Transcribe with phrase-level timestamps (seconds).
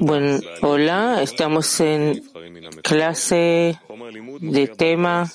[0.00, 2.22] Bueno, hola, estamos en
[2.82, 3.78] clase
[4.40, 5.30] de tema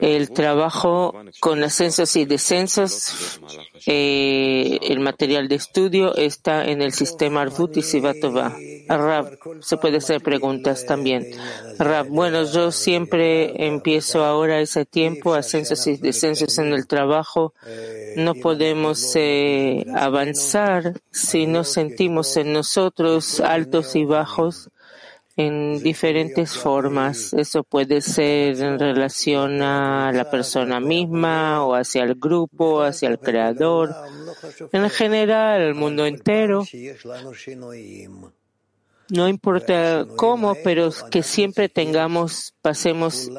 [0.00, 3.40] el trabajo con ascensos y descensos.
[3.86, 8.54] Eh, el material de estudio está en el sistema Arvut y Sivatova.
[8.88, 11.26] Rab, se puede hacer preguntas también.
[11.78, 17.54] Rab, bueno, yo siempre empiezo ahora ese tiempo, ascensos y descensos en el trabajo.
[18.16, 24.70] No podemos eh, avanzar si no sentimos en nosotros altos y bajos
[25.38, 27.32] en diferentes formas.
[27.32, 33.20] Eso puede ser en relación a la persona misma o hacia el grupo, hacia el
[33.20, 33.94] creador.
[34.72, 36.64] En general, el mundo entero.
[39.10, 43.30] No importa cómo, pero que siempre tengamos, pasemos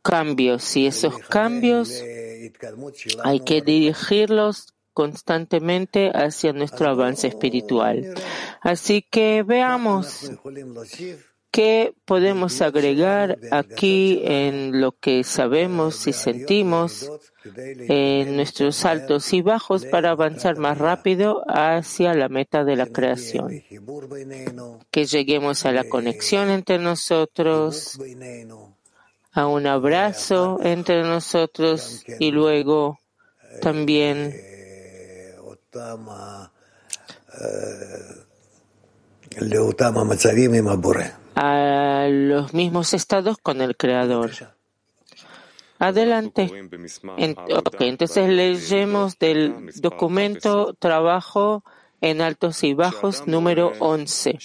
[0.00, 2.02] cambios y esos cambios
[3.24, 8.14] hay que dirigirlos constantemente hacia nuestro avance espiritual.
[8.60, 10.30] Así que veamos
[11.50, 17.10] qué podemos agregar aquí en lo que sabemos y sentimos
[17.56, 23.62] en nuestros altos y bajos para avanzar más rápido hacia la meta de la creación.
[24.90, 27.98] Que lleguemos a la conexión entre nosotros,
[29.32, 32.98] a un abrazo entre nosotros y luego
[33.60, 34.34] también
[41.40, 44.32] a los mismos estados con el Creador.
[45.78, 46.50] Adelante.
[47.78, 51.62] entonces leemos del documento Trabajo
[52.00, 54.38] en altos y bajos número 11.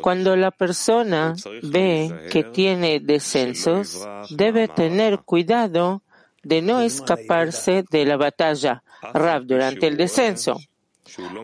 [0.00, 6.02] Cuando la persona ve que tiene descensos, debe tener cuidado
[6.44, 10.60] de no escaparse de la batalla Rab durante el descenso,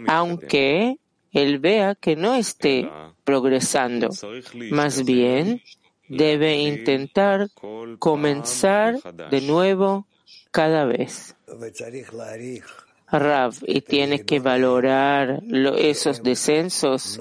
[0.07, 0.99] aunque
[1.35, 2.89] él vea que no esté
[3.25, 4.09] progresando.
[4.71, 5.61] Más bien,
[6.09, 7.49] debe intentar
[7.99, 9.01] comenzar
[9.31, 10.07] de nuevo
[10.51, 11.37] cada vez.
[13.11, 15.43] Rav, y tiene que valorar
[15.79, 17.21] esos descensos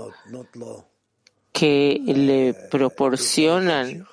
[1.52, 4.08] que le proporcionan,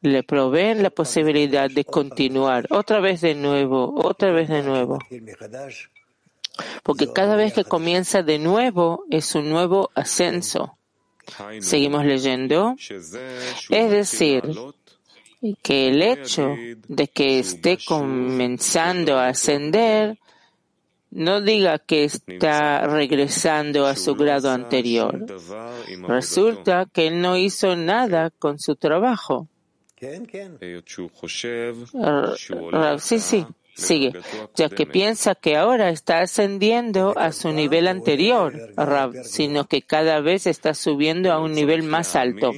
[0.00, 4.98] le proveen la posibilidad de continuar otra vez de nuevo, otra vez de nuevo.
[6.82, 10.76] Porque cada vez que comienza de nuevo es un nuevo ascenso.
[11.60, 12.76] Seguimos leyendo.
[12.78, 14.42] Es decir,
[15.62, 16.54] que el hecho
[16.88, 20.18] de que esté comenzando a ascender
[21.10, 25.24] no diga que está regresando a su grado anterior.
[26.08, 29.48] Resulta que él no hizo nada con su trabajo.
[32.98, 33.46] Sí, sí.
[33.74, 34.12] Sigue,
[34.54, 38.54] ya que piensa que ahora está ascendiendo a su nivel anterior,
[39.24, 42.52] sino que cada vez está subiendo a un nivel más alto.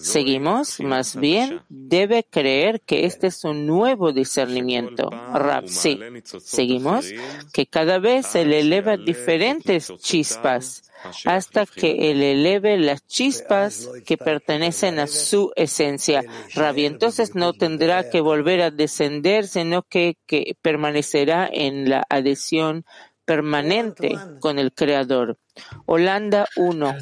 [0.00, 5.10] Seguimos, más bien, debe creer que este es un nuevo discernimiento.
[5.10, 6.00] Rab, sí.
[6.24, 7.06] Seguimos,
[7.52, 10.87] que cada vez se le eleva diferentes chispas
[11.24, 16.24] hasta que él eleve las chispas que pertenecen a su esencia.
[16.54, 22.84] Rabbi entonces no tendrá que volver a descender, sino que, que permanecerá en la adhesión
[23.24, 25.38] permanente con el Creador.
[25.86, 26.96] Holanda 1.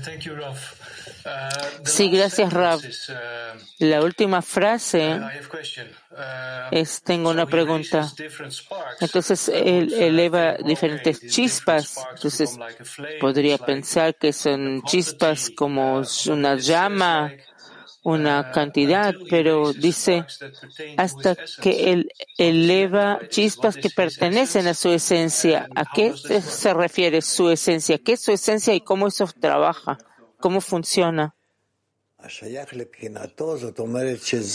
[1.84, 2.80] Sí, gracias, Rab.
[3.78, 5.18] La última frase
[6.70, 8.10] es, tengo una pregunta.
[9.00, 11.96] Entonces, él eleva diferentes chispas.
[12.14, 12.58] Entonces,
[13.20, 17.32] podría pensar que son chispas como una llama,
[18.02, 20.24] una cantidad, pero dice
[20.96, 25.68] hasta que él eleva chispas que pertenecen a su esencia.
[25.74, 27.98] ¿A qué se refiere su esencia?
[27.98, 29.98] ¿Qué es su esencia y cómo eso trabaja?
[30.38, 31.34] Cómo funciona.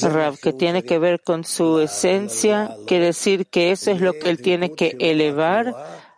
[0.02, 4.30] Rab, que tiene que ver con su esencia, quiere decir que eso es lo que
[4.30, 5.74] él tiene que elevar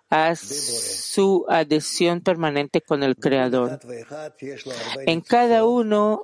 [0.10, 3.80] a su adhesión permanente con el Creador.
[5.06, 6.22] En cada uno,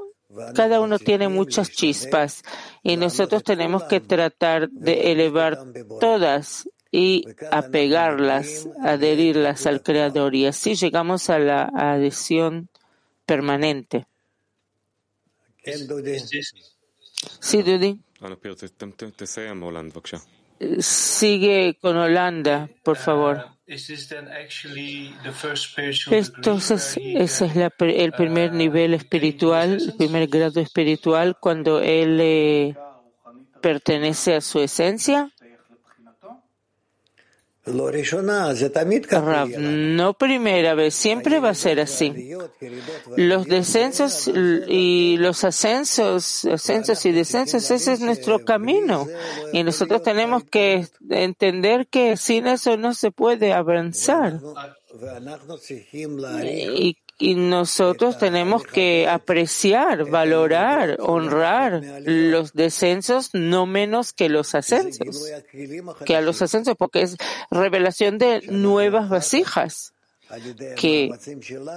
[0.55, 2.43] cada uno tiene muchas chispas
[2.83, 5.59] y nosotros tenemos que tratar de elevar
[5.99, 12.69] todas y apegarlas, adherirlas al Creador y así llegamos a la adhesión
[13.29, 14.07] permanente.
[17.39, 18.01] Sí, Dudy.
[20.79, 23.45] Sigue con Holanda, por favor.
[26.11, 32.75] Entonces, ese es el primer nivel espiritual, el primer grado espiritual, cuando él eh,
[33.61, 35.31] pertenece a su esencia.
[39.59, 42.33] No primera vez, siempre va a ser así.
[43.15, 49.07] Los descensos y los ascensos, ascensos y descensos, ese es nuestro camino.
[49.53, 54.39] Y nosotros tenemos que entender que sin eso no se puede avanzar.
[56.43, 65.29] Y y nosotros tenemos que apreciar, valorar, honrar los descensos no menos que los ascensos,
[66.05, 67.17] que a los ascensos, porque es
[67.51, 69.93] revelación de nuevas vasijas
[70.77, 71.11] que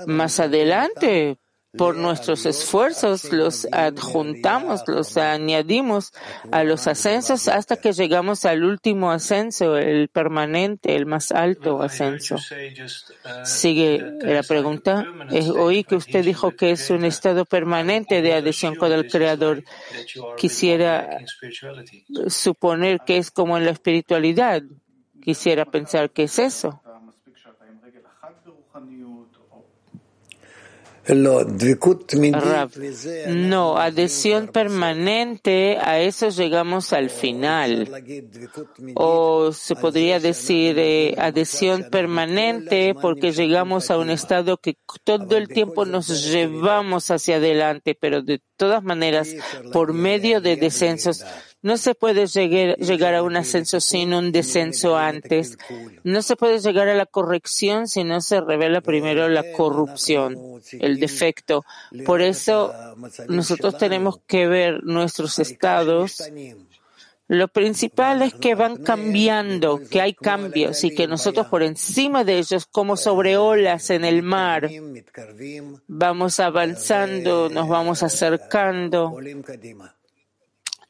[0.07, 1.39] más adelante
[1.77, 6.13] por nuestros esfuerzos los adjuntamos, los añadimos
[6.51, 12.37] a los ascensos hasta que llegamos al último ascenso, el permanente, el más alto ascenso.
[13.45, 15.07] Sigue la pregunta.
[15.57, 19.65] Oí que usted dijo que es un estado permanente de adhesión con el Creador.
[20.37, 21.19] Quisiera
[22.27, 24.63] suponer que es como en la espiritualidad.
[25.23, 26.83] Quisiera pensar que es eso.
[33.29, 37.89] No, adhesión permanente, a eso llegamos al final.
[38.95, 45.49] O se podría decir eh, adhesión permanente porque llegamos a un estado que todo el
[45.49, 49.35] tiempo nos llevamos hacia adelante, pero de todas maneras,
[49.73, 51.25] por medio de descensos,
[51.63, 55.57] no se puede llegar, a un ascenso sin un descenso antes.
[56.03, 60.99] No se puede llegar a la corrección si no se revela primero la corrupción, el
[60.99, 61.65] defecto.
[62.05, 62.75] Por eso
[63.29, 66.23] nosotros tenemos que ver nuestros estados.
[67.29, 72.39] Lo principal es que van cambiando, que hay cambios y que nosotros por encima de
[72.39, 74.69] ellos, como sobre olas en el mar,
[75.87, 79.17] vamos avanzando, nos vamos acercando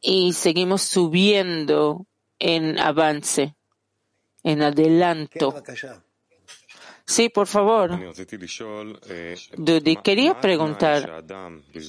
[0.03, 2.07] y seguimos subiendo
[2.41, 3.55] en avance,
[4.43, 5.63] en adelanto.
[7.13, 7.91] Sí, por favor.
[9.59, 11.23] Dudi, quería preguntar,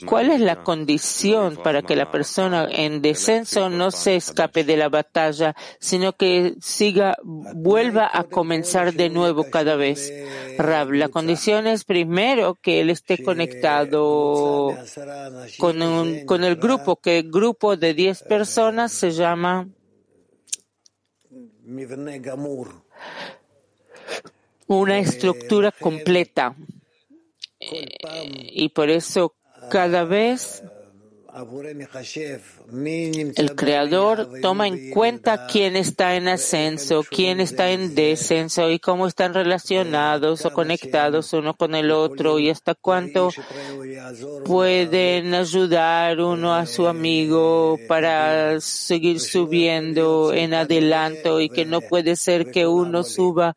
[0.05, 4.89] ¿cuál es la condición para que la persona en descenso no se escape de la
[4.89, 10.11] batalla, sino que siga, vuelva a comenzar de nuevo cada vez?
[10.57, 14.75] Rab, la condición es primero que él esté conectado
[15.57, 19.69] con, con el grupo, que el grupo de 10 personas se llama
[24.79, 26.55] una estructura completa.
[27.59, 29.35] y por eso
[29.69, 30.61] cada vez
[33.35, 39.07] el creador toma en cuenta quién está en ascenso, quién está en descenso y cómo
[39.07, 43.29] están relacionados o conectados uno con el otro y hasta cuánto
[44.45, 52.15] pueden ayudar uno a su amigo para seguir subiendo en adelanto y que no puede
[52.15, 53.55] ser que uno suba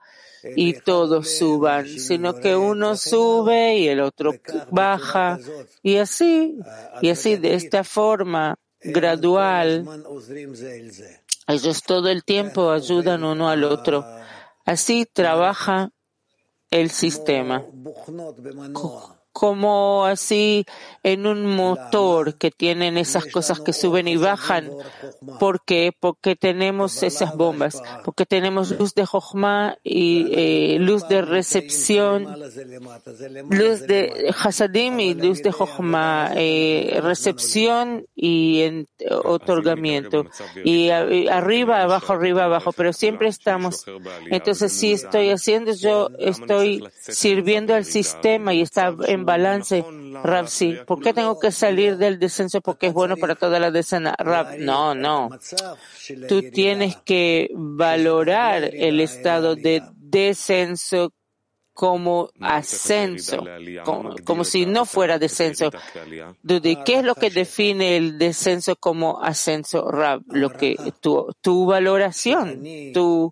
[0.54, 4.34] y todos suban, sino que uno sube y el otro
[4.70, 5.38] baja
[5.82, 6.58] y así,
[7.02, 9.84] y así de esta forma gradual.
[11.48, 14.04] Ellos todo el tiempo ayudan uno al otro.
[14.64, 15.90] Así trabaja
[16.70, 17.64] el sistema
[19.38, 20.64] como así
[21.02, 24.70] en un motor que tienen esas cosas que suben y bajan.
[25.38, 25.92] ¿Por qué?
[26.00, 32.24] Porque tenemos esas bombas, porque tenemos luz de Jochma y eh, luz de recepción,
[33.50, 38.88] luz de Hasadim y luz de Jochma, eh, recepción y en,
[39.22, 40.24] otorgamiento.
[40.64, 43.84] Y, arriba, abajo, arriba, abajo, pero siempre estamos.
[44.30, 49.84] Entonces, si estoy haciendo, yo estoy sirviendo al sistema y está en balance.
[50.22, 50.78] Rab, sí.
[50.86, 52.60] ¿Por qué tengo que salir del descenso?
[52.60, 54.14] Porque es bueno para toda la decena.
[54.18, 55.28] Rab, no, no.
[56.28, 61.12] Tú tienes que valorar el estado de descenso
[61.74, 63.44] como ascenso,
[64.24, 65.70] como, si no fuera descenso.
[66.86, 70.22] ¿qué es lo que define el descenso como ascenso, Rab?
[70.28, 72.62] Lo que tu, tu valoración,
[72.94, 73.30] tu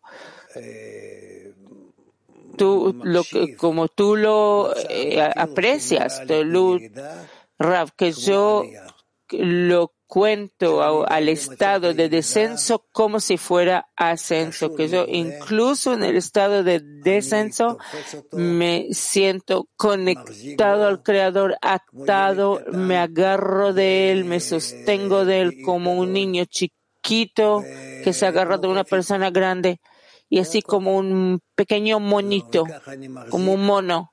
[2.56, 3.22] tú lo
[3.56, 6.22] como tú lo eh, aprecias,
[7.58, 8.64] Rav, que yo
[9.30, 16.16] lo cuento al estado de descenso como si fuera ascenso, que yo incluso en el
[16.16, 17.78] estado de descenso
[18.30, 25.94] me siento conectado al Creador, atado, me agarro de Él, me sostengo de Él como
[25.94, 27.64] un niño chiquito
[28.04, 29.80] que se agarra de una persona grande
[30.34, 32.64] y así como un pequeño monito,
[33.30, 34.10] como un mono.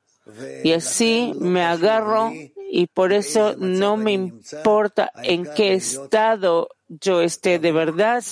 [0.64, 2.32] Y así me agarro
[2.70, 8.24] y por eso no me importa en qué estado yo esté de verdad,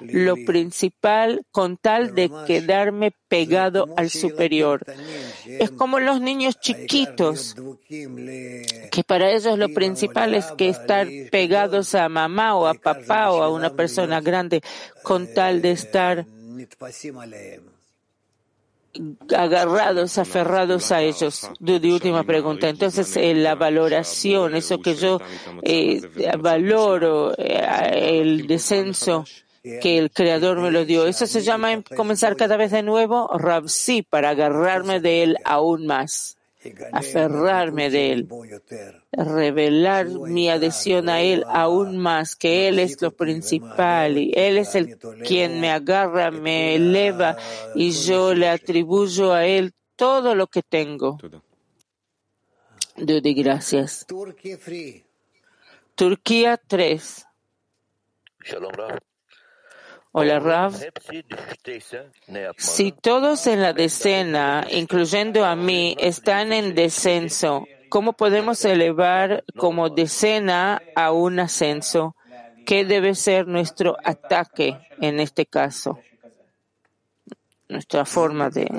[0.00, 4.84] lo principal con tal de quedarme pegado al superior.
[5.46, 7.56] Es como los niños chiquitos,
[7.88, 13.42] que para ellos lo principal es que estar pegados a mamá o a papá o
[13.42, 14.62] a una persona grande
[15.02, 16.24] con tal de estar
[19.36, 21.50] agarrados, aferrados a ellos.
[21.60, 22.68] De, última pregunta.
[22.68, 25.20] Entonces, eh, la valoración, eso que yo
[25.62, 26.00] eh,
[26.38, 29.24] valoro, eh, el descenso
[29.62, 34.02] que el Creador me lo dio, eso se llama comenzar cada vez de nuevo, Rabsi,
[34.02, 36.35] para agarrarme de él aún más
[36.92, 38.28] aferrarme de Él,
[39.12, 44.74] revelar mi adhesión a Él aún más, que Él es lo principal y Él es
[44.74, 47.36] el quien me agarra, me eleva
[47.74, 51.18] y yo le atribuyo a Él todo lo que tengo.
[52.96, 54.06] Dudy, gracias.
[55.94, 57.26] Turquía 3.
[60.18, 60.72] Hola Rav.
[62.56, 69.90] Si todos en la decena, incluyendo a mí, están en descenso, ¿cómo podemos elevar como
[69.90, 72.16] decena a un ascenso?
[72.64, 75.98] ¿Qué debe ser nuestro ataque en este caso?
[77.68, 78.70] Nuestra forma de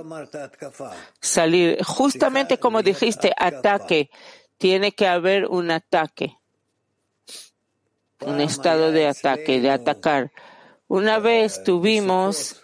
[1.21, 1.83] salir.
[1.83, 4.09] Justamente como dijiste, ataque.
[4.57, 6.35] Tiene que haber un ataque.
[8.21, 10.31] Un estado de ataque, de atacar.
[10.87, 12.61] Una vez tuvimos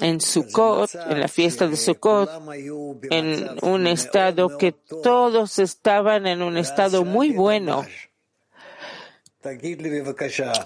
[0.00, 2.28] en Sukkot, en la fiesta de Sukkot,
[3.10, 7.84] en un estado que todos estaban en un estado muy bueno.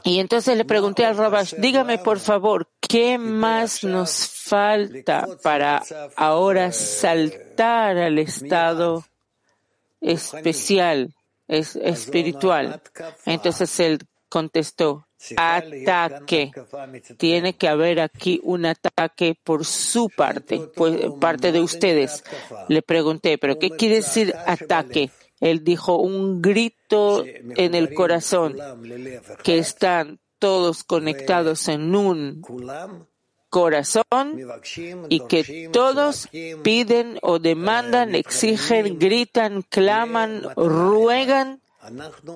[0.05, 5.83] Y entonces le pregunté al Rabash, dígame por favor, ¿qué más nos falta para
[6.15, 9.05] ahora saltar al estado
[10.01, 11.15] especial,
[11.49, 12.83] es, espiritual?
[13.25, 15.06] Entonces él contestó,
[15.37, 16.53] ataque.
[17.17, 22.25] Tiene que haber aquí un ataque por su parte, pues, parte de ustedes.
[22.69, 25.11] Le pregunté, ¿pero qué quiere decir ataque?
[25.41, 28.57] Él dijo un grito en el corazón,
[29.43, 32.43] que están todos conectados en un
[33.51, 34.39] corazón
[35.09, 36.29] y que todos
[36.63, 41.61] piden o demandan, exigen, gritan, claman, ruegan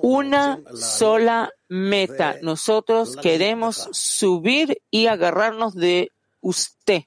[0.01, 2.37] una sola meta.
[2.41, 7.03] Nosotros queremos subir y agarrarnos de usted.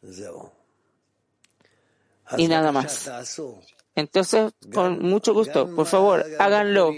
[2.36, 3.10] Y nada más.
[3.94, 6.92] Entonces, con mucho gusto, por favor, háganlo.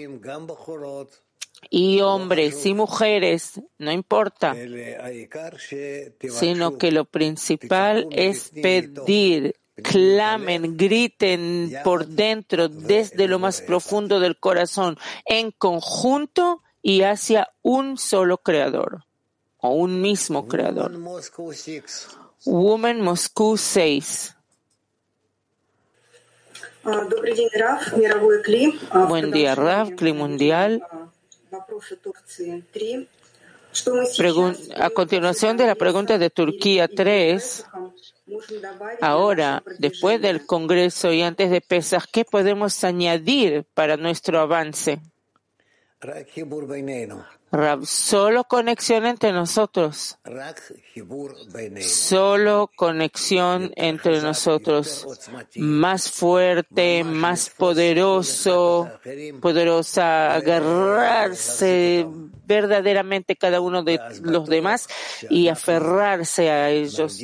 [1.69, 4.55] Y hombres y mujeres, no importa,
[6.21, 14.39] sino que lo principal es pedir clamen, griten por dentro, desde lo más profundo del
[14.39, 19.05] corazón, en conjunto y hacia un solo creador
[19.59, 20.93] o un mismo creador.
[22.45, 24.37] Woman Moscú 6.
[29.09, 30.81] Buen día, Rav, Cli Mundial.
[34.77, 37.67] a continuación de la pregunta de Turquía 3,
[39.01, 45.01] Ahora, después del Congreso y antes de Pesach, ¿qué podemos añadir para nuestro avance?
[47.85, 50.19] solo conexión entre nosotros.
[51.81, 55.07] Solo conexión entre nosotros.
[55.57, 58.91] Más fuerte, más poderoso,
[59.41, 62.07] poderosa, agarrarse
[62.47, 64.89] verdaderamente cada uno de los demás
[65.31, 67.19] y aferrarse a ellos.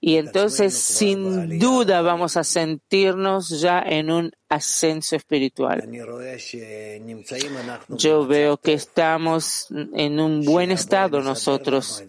[0.00, 5.88] Y entonces, sin duda, vamos a sentirnos ya en un ascenso espiritual.
[7.88, 12.04] Yo veo que estamos en un buen estado nosotros,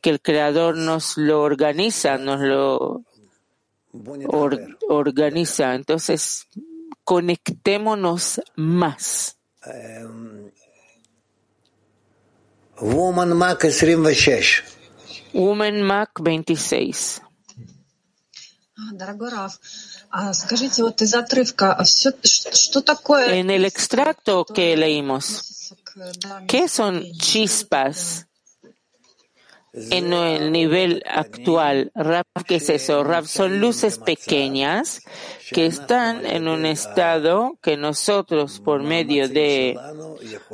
[0.00, 3.02] que el Creador nos lo organiza, nos lo
[4.88, 5.74] organiza.
[5.74, 6.46] Entonces,
[7.04, 9.36] conectémonos más.
[12.80, 14.62] Woman Mac 26.
[15.34, 17.20] Woman Mac 26.
[23.38, 25.74] En el extracto que leímos,
[26.48, 28.26] ¿qué son chispas
[29.72, 31.92] en el nivel actual?
[32.46, 33.04] ¿qué es eso?
[33.26, 35.02] son luces pequeñas
[35.52, 39.78] que están en un estado que nosotros, por medio de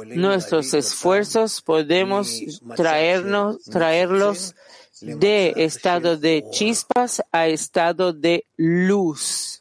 [0.05, 2.39] nuestros esfuerzos, podemos
[2.77, 4.55] traernos, traerlos
[5.01, 9.60] de estado de chispas a estado de luz.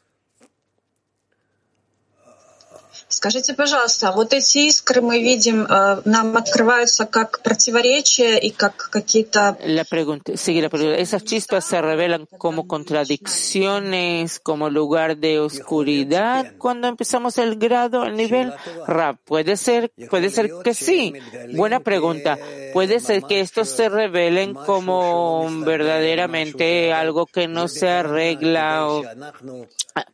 [3.19, 5.67] Скажите, пожалуйста, вот эти искры мы видим,
[6.05, 9.57] нам открываются как противоречия и как какие-то...
[9.63, 10.97] La pregunta, sigue la pregunta.
[10.97, 18.15] Esas chispas se revelan como contradicciones, como lugar de oscuridad cuando empezamos el grado, el
[18.15, 18.53] nivel
[18.87, 19.17] Rab.
[19.25, 21.13] Puede ser, puede ser que sí.
[21.53, 22.37] Buena pregunta.
[22.73, 29.03] Puede ser que estos se revelen como verdaderamente algo que no se arregla o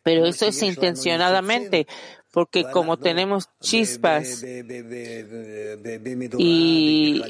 [0.04, 1.88] pero eso es intencionadamente
[2.37, 4.45] porque como tenemos chispas
[6.37, 7.23] y,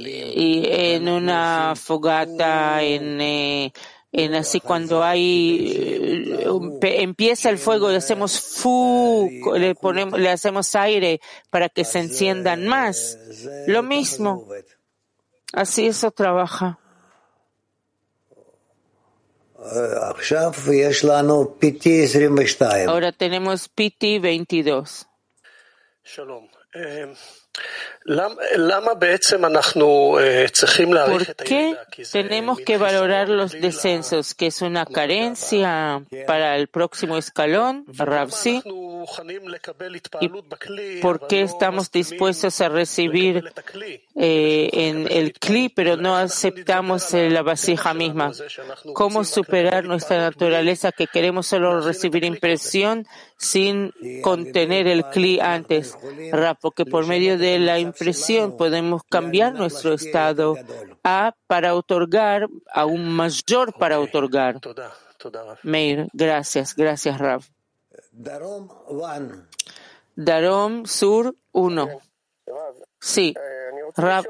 [0.68, 3.72] en una fogata, en, eh,
[4.10, 6.34] en así cuando hay
[6.82, 11.20] empieza el fuego y hacemos fu, le ponemos, le hacemos aire
[11.50, 13.16] para que se enciendan más.
[13.68, 14.48] Lo mismo.
[15.52, 16.80] Así eso trabaja.
[22.88, 25.06] Ahora tenemos PT 22.
[31.06, 31.76] ¿Por qué
[32.12, 38.62] tenemos que valorar los descensos, que es una carencia para el próximo escalón, Ravsi?
[40.20, 40.28] ¿Y
[41.00, 43.42] por qué estamos dispuestos a recibir
[44.14, 48.30] eh, en el CLI, pero no aceptamos la vasija misma?
[48.94, 53.04] ¿Cómo superar nuestra naturaleza que queremos solo recibir impresión
[53.36, 55.96] sin contener el CLI antes?
[56.60, 60.56] porque por medio de la impresión podemos cambiar nuestro estado
[61.04, 64.60] a para otorgar, aún mayor para otorgar.
[65.62, 67.42] Meir, gracias, gracias Rav.
[70.16, 72.00] Darom Sur 1.
[73.00, 73.34] Sí,
[73.96, 74.24] Rav,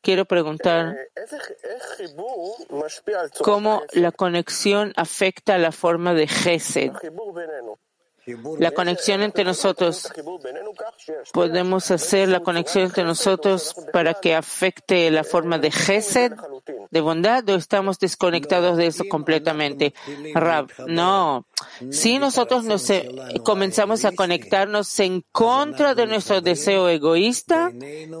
[0.00, 0.96] quiero preguntar
[3.42, 6.92] cómo la conexión afecta la forma de Gesed.
[8.58, 10.10] La conexión entre nosotros.
[11.32, 16.32] Podemos hacer la conexión entre nosotros para que afecte la forma de Gesed,
[16.90, 19.94] de bondad, o estamos desconectados de eso completamente.
[20.34, 21.46] Rab, no.
[21.90, 23.10] Si nosotros nos eh,
[23.44, 27.72] comenzamos a conectarnos en contra de nuestro deseo egoísta,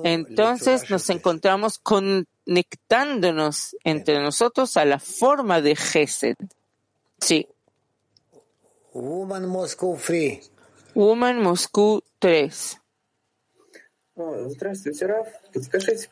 [0.02, 6.36] entonces nos encontramos conectándonos entre nosotros a la forma de Gesed.
[7.18, 7.48] Sí.
[8.94, 10.40] Woman Moscow Free.
[10.94, 12.80] Woman Moscow 3.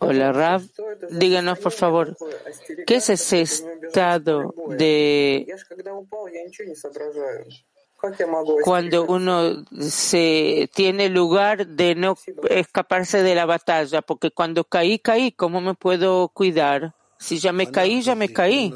[0.00, 0.62] Hola, Rav.
[1.10, 2.16] Díganos, por favor,
[2.84, 5.46] ¿qué es ese estado de
[8.64, 12.16] cuando uno se tiene lugar de no
[12.50, 14.02] escaparse de la batalla?
[14.02, 16.96] Porque cuando caí, caí, ¿cómo me puedo cuidar?
[17.22, 18.74] Si ya me caí, ya me caí.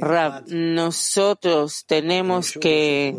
[0.00, 3.16] Rab, nosotros tenemos que,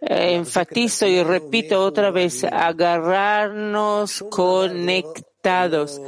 [0.00, 6.00] enfatizo y repito otra vez, agarrarnos conectados.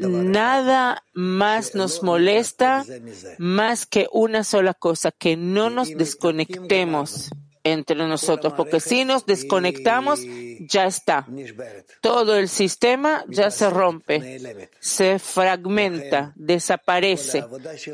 [0.00, 2.84] Nada más nos molesta
[3.38, 7.30] más que una sola cosa, que no nos desconectemos
[7.64, 10.20] entre nosotros, porque si nos desconectamos,
[10.60, 11.26] ya está.
[12.00, 17.44] Todo el sistema ya se rompe, se fragmenta, desaparece.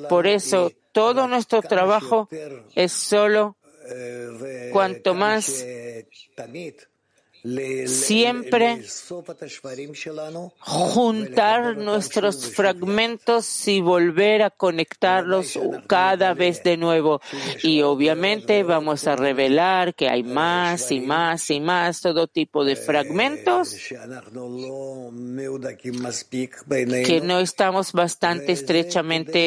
[0.09, 2.29] Por eso todo nuestro trabajo
[2.75, 3.57] es solo
[4.73, 5.65] cuanto más
[7.87, 8.83] siempre
[10.61, 17.21] juntar nuestros fragmentos y volver a conectarlos cada vez de nuevo.
[17.63, 22.77] Y obviamente vamos a revelar que hay más y más y más todo tipo de
[22.77, 23.77] fragmentos
[27.07, 29.39] que no estamos bastante estrechamente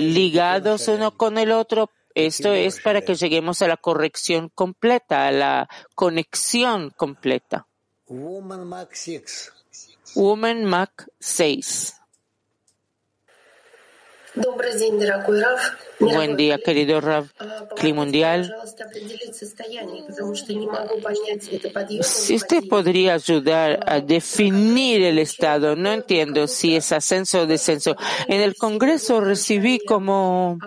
[0.00, 1.90] ligados uno con el otro,
[2.26, 7.66] esto es para que lleguemos a la corrección completa, a la conexión completa.
[8.06, 9.52] Woman Mac 6.
[10.14, 11.97] Woman Mac 6.
[16.00, 17.26] Buen día, querido Rav
[17.94, 18.54] Mundial.
[22.02, 27.96] Si usted podría ayudar a definir el estado, no entiendo si es ascenso o descenso.
[28.26, 30.58] En el Congreso recibí como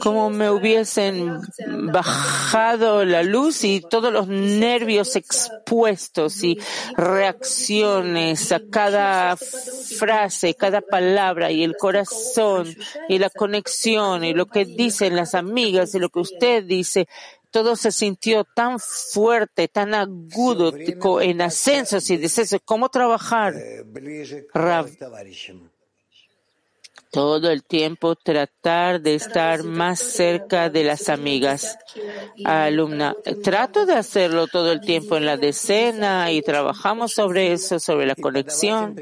[0.00, 1.40] como me hubiesen
[1.92, 6.58] bajado la luz y todos los nervios expuestos y
[6.96, 12.74] reacciones a cada frase, cada palabra y el corazón
[13.08, 17.08] y la conexión y lo que dicen las amigas y lo que usted dice.
[17.50, 20.74] Todo se sintió tan fuerte, tan agudo,
[21.20, 22.60] en ascensos y descensos.
[22.64, 23.54] ¿Cómo trabajar?
[27.16, 31.78] Todo el tiempo tratar de estar más cerca de las amigas.
[32.44, 38.04] Alumna, trato de hacerlo todo el tiempo en la decena y trabajamos sobre eso, sobre
[38.04, 38.94] la conexión.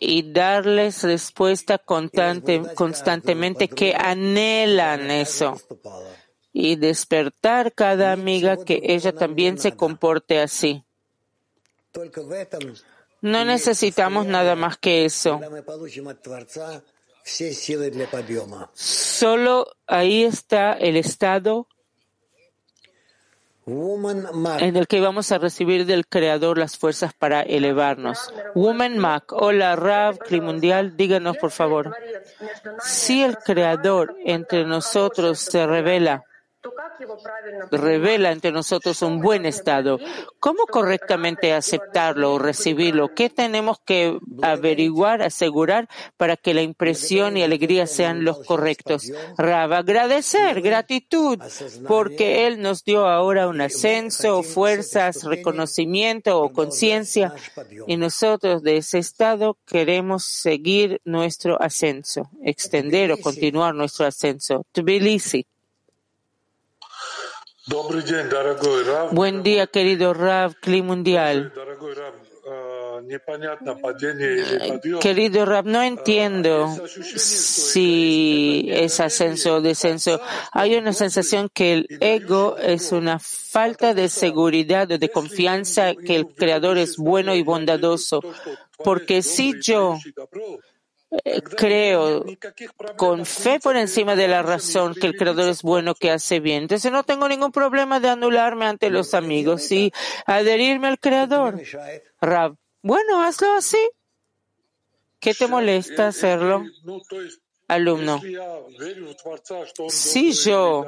[0.00, 5.60] Y darles respuesta constante, constantemente que anhelan eso.
[6.52, 10.82] Y despertar cada amiga que ella también se comporte así.
[13.24, 15.40] No necesitamos nada más que eso.
[18.74, 21.66] Solo ahí está el estado
[23.66, 28.30] en el que vamos a recibir del Creador las fuerzas para elevarnos.
[28.54, 31.96] Woman Mac, hola Rav, Mundial, díganos por favor.
[32.82, 36.24] Si el Creador entre nosotros se revela,
[37.70, 39.98] revela entre nosotros un buen estado.
[40.40, 43.14] ¿Cómo correctamente aceptarlo o recibirlo?
[43.14, 49.10] ¿Qué tenemos que averiguar, asegurar para que la impresión y alegría sean los correctos?
[49.36, 51.38] Rab, agradecer, gratitud,
[51.86, 57.34] porque Él nos dio ahora un ascenso, fuerzas, reconocimiento o conciencia
[57.86, 64.64] y nosotros de ese estado queremos seguir nuestro ascenso, extender o continuar nuestro ascenso.
[64.72, 65.46] Tbilisi.
[69.12, 71.52] Buen día, querido Rav, Cli Mundial.
[75.00, 80.20] Querido Rab, no entiendo si es ascenso o descenso.
[80.52, 86.16] Hay una sensación que el ego es una falta de seguridad o de confianza que
[86.16, 88.20] el Creador es bueno y bondadoso.
[88.76, 89.98] Porque si yo
[91.56, 92.24] creo
[92.96, 96.62] con fe por encima de la razón que el Creador es bueno, que hace bien.
[96.62, 99.92] Entonces no tengo ningún problema de anularme ante los amigos y
[100.26, 101.60] adherirme al Creador.
[102.20, 103.78] Rab, bueno, hazlo así.
[105.20, 106.64] ¿Qué te molesta hacerlo?
[107.68, 108.20] Alumno.
[109.88, 110.86] Si yo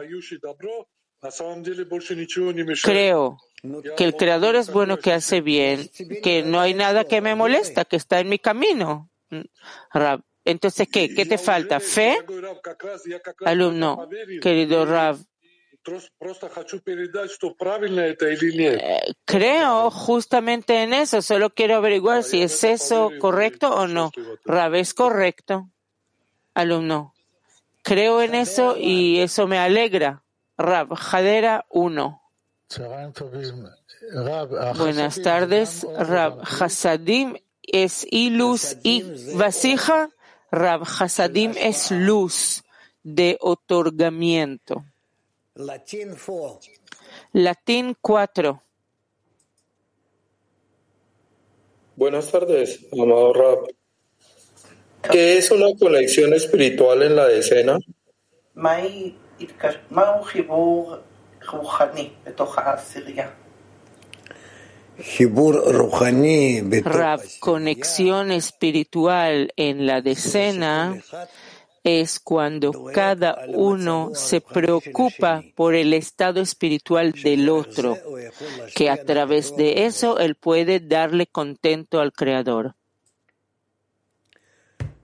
[2.82, 3.38] creo
[3.96, 5.90] que el Creador es bueno, que hace bien,
[6.22, 9.08] que no hay nada que me molesta, que está en mi camino.
[9.92, 10.22] Rab.
[10.44, 11.12] Entonces, ¿qué?
[11.14, 11.80] ¿Qué te falta?
[11.80, 12.18] ¿Fe?
[13.44, 14.08] Alumno,
[14.40, 15.18] querido Rab.
[18.58, 24.10] Eh, creo justamente en eso, solo quiero averiguar si es eso correcto o no.
[24.44, 25.70] Rab, es correcto.
[26.54, 27.14] Alumno,
[27.82, 30.24] creo en eso y eso me alegra.
[30.56, 32.22] Rab, Jadera 1.
[34.76, 36.40] Buenas tardes, Rab.
[36.42, 37.36] Hasadim
[37.66, 39.02] es y luz y
[39.34, 40.10] vasija,
[40.50, 42.62] Rab Hasadim es luz
[43.02, 44.84] de otorgamiento.
[47.32, 48.62] Latín 4.
[51.96, 53.58] Buenas tardes, amado Rab.
[55.10, 57.78] ¿Qué es una conexión espiritual en la decena?
[66.84, 71.02] Rab, conexión espiritual en la decena
[71.86, 77.96] es cuando cada uno se preocupa por el estado espiritual del otro,
[78.74, 82.74] que a través de eso él puede darle contento al Creador.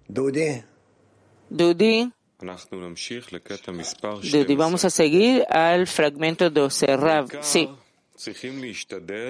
[0.09, 0.63] Dudi.
[1.49, 2.13] Dudi.
[4.33, 6.97] Dudi, vamos a seguir al fragmento 12.
[6.97, 7.69] Rab, sí.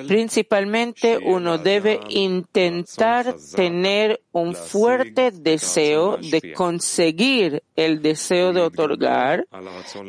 [0.07, 9.47] Principalmente uno debe intentar tener un fuerte deseo de conseguir el deseo de otorgar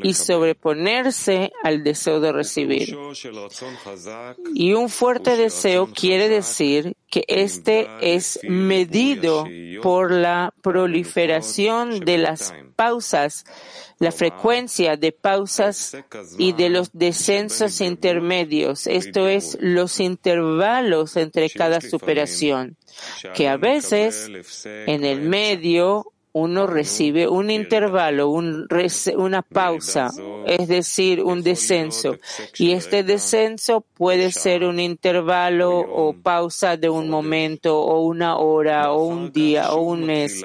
[0.02, 2.98] y sobreponerse al deseo de recibir.
[4.54, 9.46] Y un fuerte deseo quiere decir que este es medido
[9.84, 13.46] por la proliferación de las pausas
[14.00, 15.96] la frecuencia de pausas
[16.40, 22.76] y de los descensos intermedios, esto es, los intervalos entre cada superación,
[23.36, 24.30] que a veces
[24.66, 30.10] en el medio uno recibe un intervalo, una pausa,
[30.48, 32.18] es decir, un descenso.
[32.58, 38.92] Y este descenso puede ser un intervalo o pausa de un momento o una hora
[38.92, 40.44] o un día o un mes.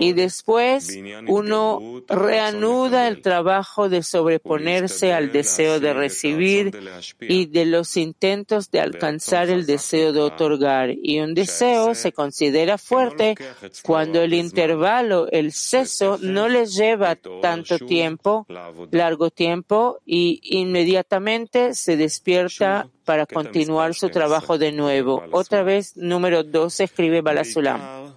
[0.00, 0.98] Y después
[1.28, 6.76] uno reanuda el trabajo de sobreponerse al deseo de recibir
[7.20, 10.90] y de los intentos de alcanzar el deseo de otorgar.
[11.00, 13.36] Y un deseo se considera fuerte
[13.84, 18.46] cuando el intervalo el seso no les lleva tanto tiempo,
[18.90, 25.24] largo tiempo, y inmediatamente se despierta para continuar su trabajo de nuevo.
[25.32, 28.16] Otra vez, número 12, escribe Balasulam.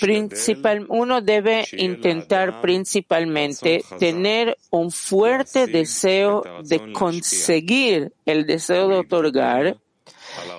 [0.00, 9.76] Principal, uno debe intentar principalmente tener un fuerte deseo de conseguir el deseo de otorgar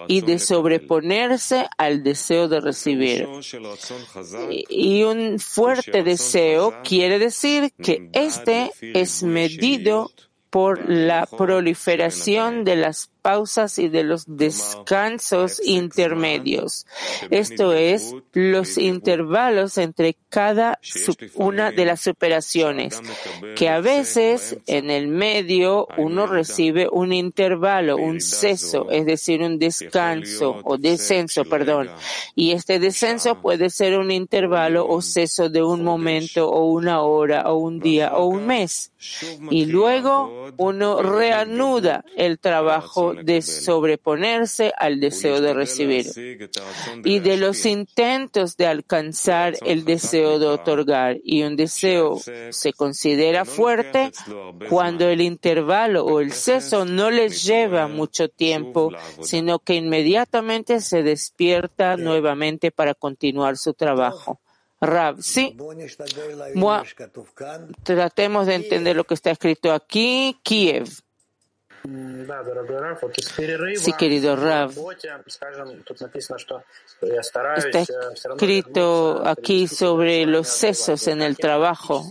[0.07, 3.27] y de sobreponerse al deseo de recibir.
[4.69, 10.11] Y un fuerte deseo quiere decir que este es medido
[10.49, 16.85] por la proliferación de las pausas y de los descansos intermedios.
[17.31, 20.79] Esto es, los intervalos entre cada
[21.35, 23.01] una de las operaciones,
[23.55, 29.57] que a veces en el medio uno recibe un intervalo, un ceso, es decir, un
[29.57, 31.89] descanso o descenso, perdón.
[32.35, 37.49] Y este descenso puede ser un intervalo o ceso de un momento o una hora
[37.49, 38.92] o un día o un mes.
[39.49, 46.07] Y luego uno reanuda el trabajo de sobreponerse al deseo de recibir
[47.03, 51.17] y de los intentos de alcanzar el deseo de otorgar.
[51.23, 54.11] Y un deseo se considera fuerte
[54.69, 61.03] cuando el intervalo o el ceso no les lleva mucho tiempo, sino que inmediatamente se
[61.03, 64.39] despierta nuevamente para continuar su trabajo.
[64.85, 65.55] Rab, sí.
[67.83, 70.37] Tratemos de entender lo que está escrito aquí.
[70.43, 70.89] Kiev.
[73.75, 74.71] Sí, querido Rav.
[77.57, 77.83] Está
[78.35, 82.05] escrito aquí sobre los sesos en el trabajo,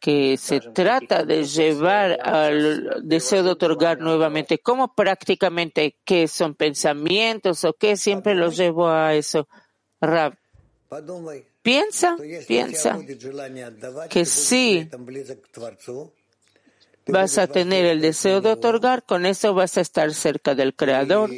[0.00, 4.58] que se trata de llevar al deseo de otorgar nuevamente.
[4.58, 7.96] ¿Cómo prácticamente qué son pensamientos o qué?
[7.96, 9.46] Siempre los llevo a eso.
[10.00, 10.34] Rav.
[11.62, 12.98] Piensa, piensa
[14.10, 14.88] que sí
[17.06, 21.30] vas a tener el deseo de otorgar, con eso vas a estar cerca del Creador,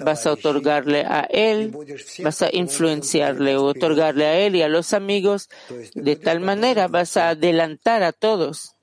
[0.00, 1.72] vas a otorgarle a Él,
[2.22, 5.48] vas a influenciarle o otorgarle a Él y a los amigos,
[5.94, 8.74] de tal manera vas a adelantar a todos.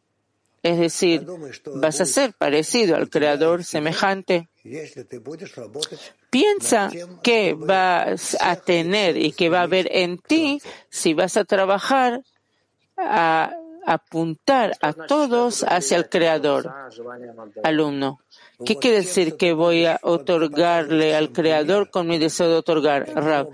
[0.63, 1.27] Es decir,
[1.75, 4.49] vas a ser parecido al Creador, semejante.
[6.29, 6.89] Piensa
[7.21, 12.23] que vas a tener y que va a haber en ti si vas a trabajar
[12.97, 13.51] a
[13.85, 16.73] apuntar a todos hacia el Creador.
[17.63, 18.19] Alumno,
[18.65, 23.07] ¿qué quiere decir que voy a otorgarle al Creador con mi deseo de otorgar?
[23.13, 23.49] Rab,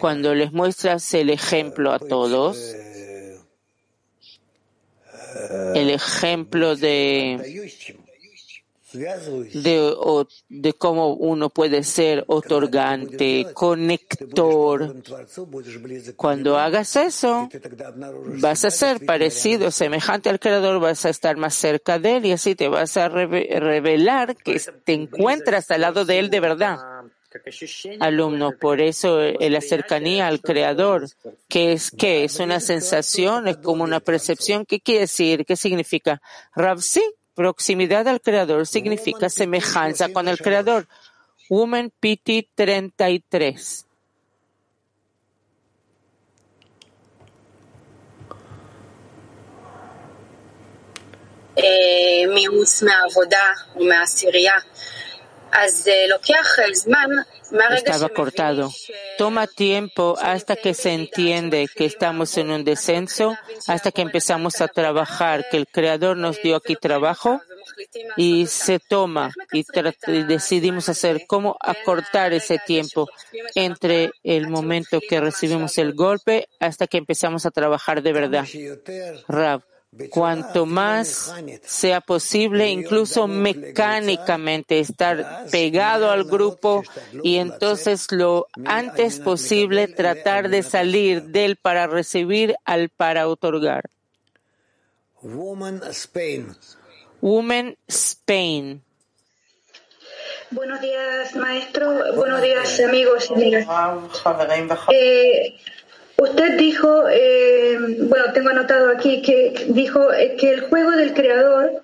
[0.00, 2.74] cuando les muestras el ejemplo a todos,
[5.74, 7.94] el ejemplo de
[8.92, 9.94] de,
[10.48, 14.96] de cómo uno puede ser otorgante, conector.
[16.16, 17.48] Cuando hagas eso,
[18.40, 22.32] vas a ser parecido, semejante al Creador, vas a estar más cerca de Él y
[22.32, 26.78] así te vas a revelar que te encuentras al lado de Él de verdad.
[28.00, 31.08] Alumno, por eso eh, la cercanía al Creador,
[31.46, 34.64] que es que es una sensación, es como una percepción.
[34.64, 35.44] ¿Qué quiere decir?
[35.44, 36.22] ¿Qué significa?
[36.54, 36.80] Rav,
[37.38, 40.88] Proximidad al Creador significa semejanza con el Creador.
[41.48, 43.86] Woman PT 33.
[51.54, 52.26] Eh,
[57.74, 58.70] estaba cortado.
[59.16, 64.68] Toma tiempo hasta que se entiende que estamos en un descenso, hasta que empezamos a
[64.68, 67.40] trabajar, que el Creador nos dio aquí trabajo
[68.16, 69.64] y se toma y,
[70.24, 73.08] decidimos hacer cómo acortar ese tiempo
[73.54, 78.46] entre el momento que recibimos el golpe hasta que empezamos a trabajar de verdad.
[79.28, 79.62] Rab
[80.10, 86.82] cuanto más sea posible, incluso mecánicamente, estar pegado al grupo
[87.22, 93.84] y entonces lo antes posible tratar de salir del para recibir al para otorgar.
[95.22, 96.54] Woman Spain.
[97.20, 98.82] Woman Spain.
[100.50, 102.14] Buenos días, maestro.
[102.14, 103.66] Buenos días, amigos y amigas.
[104.90, 105.58] Eh,
[106.20, 111.80] Usted dijo, eh, bueno, tengo anotado aquí que dijo eh, que el juego del creador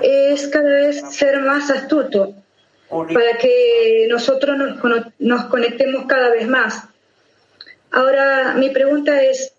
[0.00, 2.34] es cada vez ser más astuto
[2.88, 4.58] para que nosotros
[5.20, 6.82] nos, conectemos cada vez más.
[7.92, 9.54] Ahora, mi pregunta es,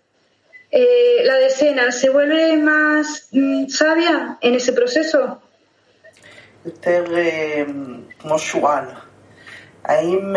[0.70, 5.40] eh, ¿la decena se vuelve más mm, sabia en ese proceso?
[9.83, 10.35] האם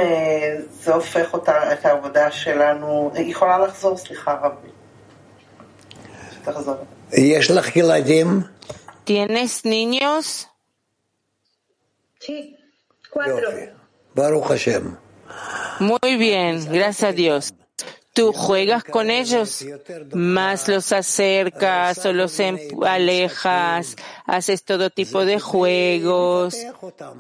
[0.71, 4.69] זה הופך אותה, את העבודה שלנו, היא יכולה לחזור, סליחה רבי.
[6.33, 6.77] שתחזור.
[7.13, 8.41] יש לך ילדים?
[9.07, 10.47] ¿Tienes niños?
[12.21, 12.57] Sí,
[13.13, 13.43] cuatro.
[13.43, 13.67] יופי.
[14.15, 14.95] ברוך השם.
[15.81, 17.53] Muy bien, gracias a Dios.
[18.18, 19.64] Tú juegas con ellos,
[20.12, 26.58] más los acercas o los em- alejas, haces todo tipo de juegos.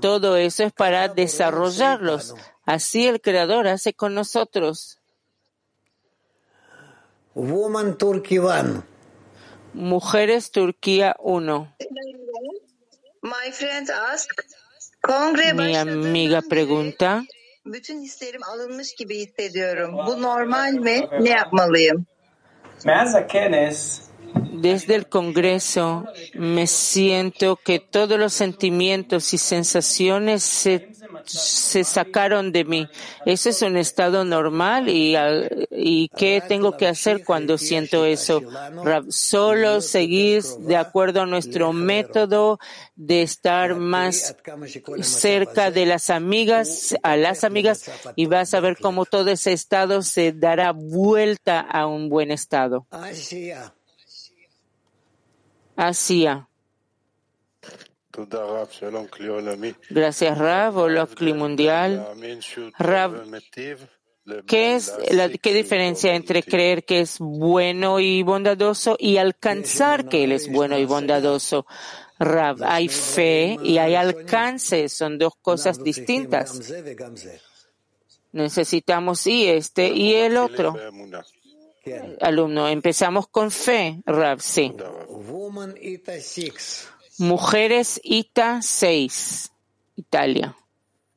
[0.01, 2.33] Todo eso es para desarrollarlos.
[2.65, 4.97] Así el Creador hace con nosotros.
[7.35, 8.81] Woman Turkey One.
[9.75, 11.75] Mujeres Turquía 1.
[13.21, 14.47] My friend asked,
[15.01, 17.23] kongre Mi amiga pregunta,
[24.61, 30.89] desde el Congreso me siento que todos los sentimientos y sensaciones se
[31.25, 32.87] se sacaron de mí.
[33.25, 34.89] ¿Eso es un estado normal?
[34.89, 35.15] ¿Y,
[35.71, 38.41] ¿Y qué tengo que hacer cuando siento eso?
[39.09, 42.59] Solo seguir de acuerdo a nuestro método
[42.95, 44.35] de estar más
[45.01, 50.01] cerca de las amigas, a las amigas, y vas a ver cómo todo ese estado
[50.01, 52.85] se dará vuelta a un buen estado.
[55.75, 56.47] Asia.
[59.89, 62.05] Gracias, Rav, Olokli Mundial.
[62.77, 63.23] Rav,
[64.47, 70.23] ¿qué es la qué diferencia entre creer que es bueno y bondadoso y alcanzar que
[70.23, 71.65] él es bueno y bondadoso?
[72.19, 76.73] Rav, hay fe y hay alcance, son dos cosas distintas.
[78.31, 80.75] Necesitamos y este y el otro.
[82.19, 84.73] Alumno, empezamos con fe, Rav, sí.
[87.19, 89.51] Mujeres ITA 6,
[89.95, 90.55] Italia.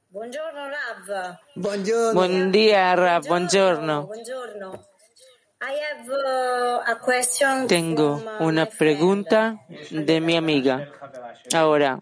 [0.08, 1.38] Buongiorno Rav.
[1.54, 2.14] Buongiorno.
[2.14, 4.06] Buen día, Rav, buongiorno.
[4.06, 4.86] Buongiorno.
[5.60, 9.60] I have uh, a question Tengo from, uh, una pregunta
[9.90, 10.88] de mi amiga.
[11.52, 12.00] Ahora,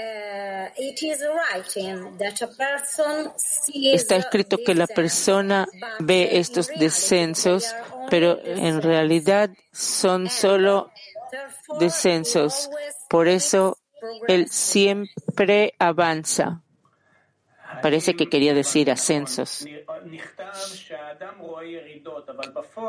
[0.00, 5.66] Uh, it is writing that a person sees está escrito que la persona
[5.98, 10.92] ve in estos reality descensos, they are only pero en realidad son solo
[11.78, 12.70] descensos.
[13.08, 13.78] Por eso
[14.26, 16.62] él siempre avanza.
[17.82, 19.64] Parece que quería decir ascensos,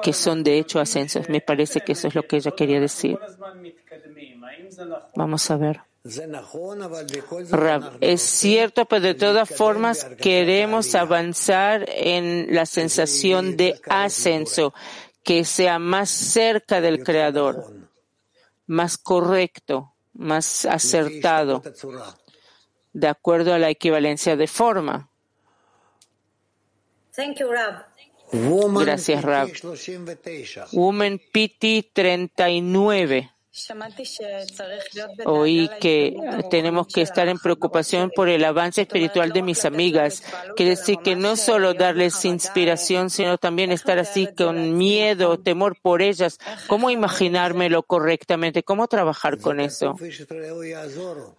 [0.02, 1.30] que son de hecho ascensos.
[1.30, 3.20] Me parece que eso es lo que ella quería decir.
[5.16, 5.82] Vamos a ver.
[8.00, 14.74] Es cierto, pero de todas formas queremos avanzar en la sensación de ascenso,
[15.24, 17.89] que sea más cerca del Creador
[18.70, 21.64] más correcto, más acertado,
[22.94, 25.10] de acuerdo a la equivalencia de forma.
[28.32, 29.50] Gracias, Rab.
[30.72, 33.32] Woman PT 39.
[35.26, 36.16] Oí que
[36.52, 40.24] tenemos que estar en preocupación por el avance espiritual de mis amigas.
[40.56, 46.04] Quiere decir que no solo darles inspiración, sino también estar así con miedo, temor por
[46.04, 46.38] ellas.
[46.68, 48.62] ¿Cómo imaginármelo correctamente?
[48.62, 49.96] ¿Cómo trabajar con eso?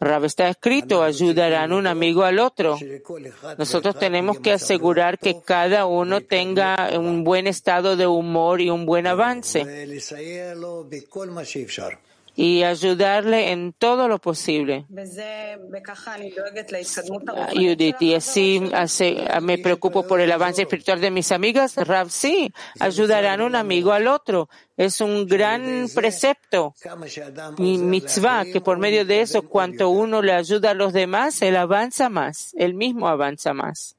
[0.00, 2.76] Rab está escrito, ayudarán un amigo al otro.
[3.56, 8.84] Nosotros tenemos que asegurar que cada uno tenga un buen estado de humor y un
[8.84, 9.64] buen avance
[12.40, 14.86] y ayudarle en todo lo posible.
[17.28, 21.76] Ah, Judith, y así hace, ah, me preocupo por el avance espiritual de mis amigas.
[21.76, 24.48] Rav, sí, ayudarán un amigo al otro.
[24.74, 26.74] Es un gran precepto
[27.58, 31.56] y mitzvah que por medio de eso, cuanto uno le ayuda a los demás, él
[31.56, 33.96] avanza más, él mismo avanza más.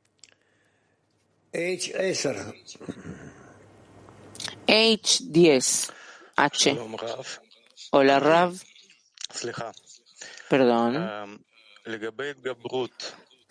[4.65, 5.91] H10.
[6.38, 6.77] H.
[7.93, 8.56] Hola, Rav.
[10.49, 10.95] Perdón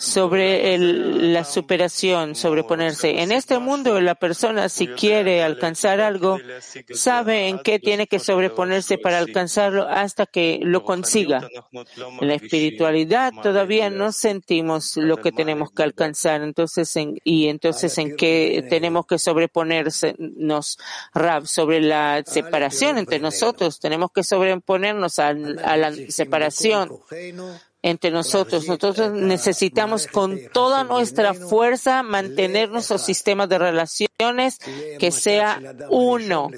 [0.00, 3.20] sobre el, la superación, sobreponerse.
[3.20, 6.38] En este mundo, la persona, si quiere alcanzar algo,
[6.94, 11.46] sabe en qué tiene que sobreponerse para alcanzarlo hasta que lo consiga.
[12.18, 17.98] En la espiritualidad todavía no sentimos lo que tenemos que alcanzar, entonces en, y entonces
[17.98, 20.78] en qué tenemos que sobreponernos,
[21.12, 23.78] Rab, sobre la separación entre nosotros.
[23.78, 26.90] Tenemos que sobreponernos a la separación
[27.82, 28.66] entre nosotros.
[28.66, 34.58] Nosotros necesitamos con toda nuestra fuerza mantener nuestro sistema de relaciones
[34.98, 36.50] que sea uno,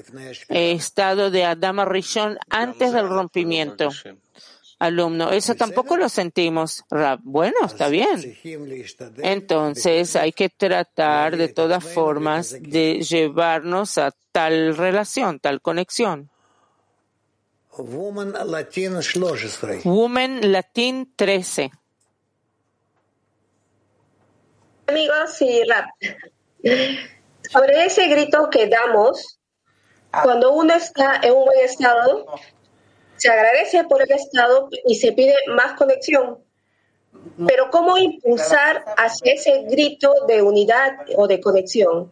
[0.49, 3.89] eh, estado de Adama Rishon antes del rompimiento.
[4.79, 6.83] Alumno, eso tampoco lo sentimos.
[6.89, 8.37] Rab, bueno, está bien.
[9.17, 16.32] Entonces hay que tratar de todas formas de llevarnos a tal relación, tal conexión.
[17.77, 19.81] Woman Latin 13.
[19.89, 21.71] Woman Latin 13.
[24.87, 25.89] Amigos y rap.
[27.51, 29.39] Sobre ese grito que damos,
[30.23, 32.25] cuando uno está en un buen estado,
[33.17, 36.39] se agradece por el estado y se pide más conexión.
[37.47, 42.11] Pero ¿cómo impulsar hacia ese grito de unidad o de conexión?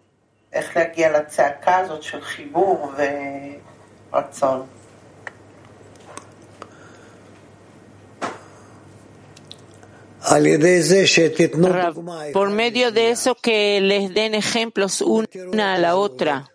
[12.34, 16.52] Por medio de eso que les den ejemplos una a la otra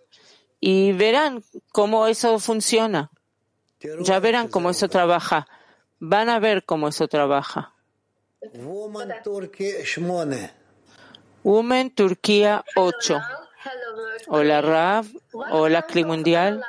[0.61, 1.43] y verán
[1.73, 3.11] cómo eso funciona.
[3.81, 5.47] Ya verán cómo eso trabaja.
[5.99, 7.75] Van a ver cómo eso trabaja.
[8.55, 10.01] Woman Turkey 8.
[11.43, 13.21] Women Turquía 8.
[14.29, 16.61] Hola Rav, hola Clima Mundial.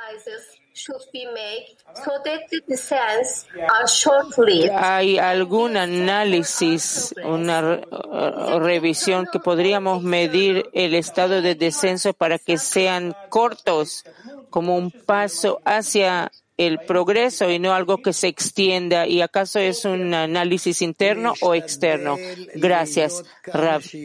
[4.76, 7.82] ¿Hay algún análisis, una re-
[8.12, 14.04] eh, revisión que podríamos medir el estado de descenso para que sean cortos
[14.50, 19.06] como un paso hacia el progreso y no algo que se extienda?
[19.06, 22.16] ¿Y acaso es un análisis interno o externo?
[22.54, 23.22] Gracias.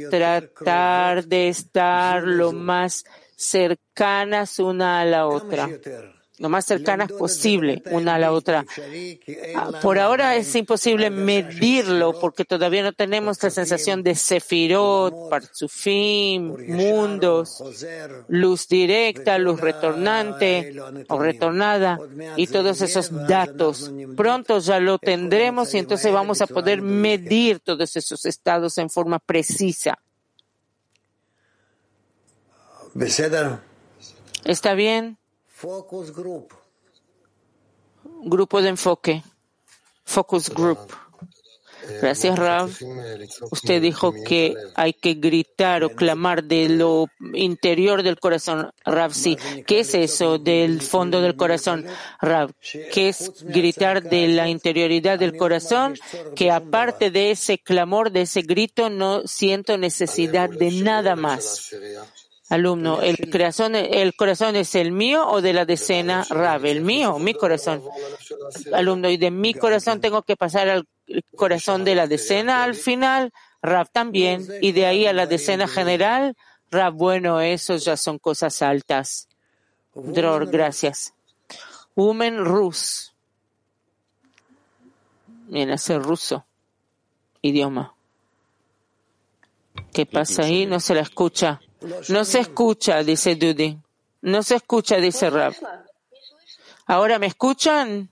[0.09, 3.03] Tratar de estar lo más
[3.35, 5.67] cercanas una a la otra
[6.43, 8.65] lo más cercanas posible una a la otra.
[9.55, 16.53] Ah, por ahora es imposible medirlo porque todavía no tenemos la sensación de Sefirot, Parzufim,
[16.67, 17.63] mundos,
[18.27, 20.75] luz directa, luz retornante
[21.07, 21.97] o retornada
[22.35, 23.89] y todos esos datos.
[24.17, 29.19] Pronto ya lo tendremos y entonces vamos a poder medir todos esos estados en forma
[29.19, 29.97] precisa.
[34.43, 35.17] ¿Está bien?
[35.63, 36.53] Focus group.
[38.25, 39.23] Grupo de enfoque.
[40.03, 40.91] Focus Group.
[42.01, 42.69] Gracias, Rav.
[43.49, 48.71] Usted dijo que hay que gritar o clamar de lo interior del corazón.
[48.83, 49.37] Rav, sí.
[49.65, 51.85] ¿Qué es eso del fondo del corazón?
[52.19, 52.51] Rav,
[52.91, 55.95] ¿qué es gritar de la interioridad del corazón?
[56.35, 61.73] Que aparte de ese clamor, de ese grito, no siento necesidad de nada más.
[62.53, 66.63] Alumno, ¿el corazón, ¿el corazón es el mío o de la decena Rav?
[66.67, 67.81] El mío, mi corazón.
[68.71, 70.87] Alumno, ¿y de mi corazón tengo que pasar al
[71.35, 73.33] corazón de la decena al final?
[73.63, 74.47] Rav también.
[74.61, 76.35] Y de ahí a la decena general,
[76.69, 79.27] Rav, bueno, eso ya son cosas altas.
[79.95, 81.15] Dror, gracias.
[81.95, 83.15] Woman Rus.
[85.47, 86.45] Viene a ser ruso.
[87.41, 87.95] Idioma.
[89.91, 90.67] ¿Qué pasa ahí?
[90.67, 91.59] No se la escucha.
[92.09, 93.77] No se escucha, dice Dudy.
[94.21, 95.53] No se escucha, dice Rab.
[96.85, 98.09] ¿Ahora me escuchan?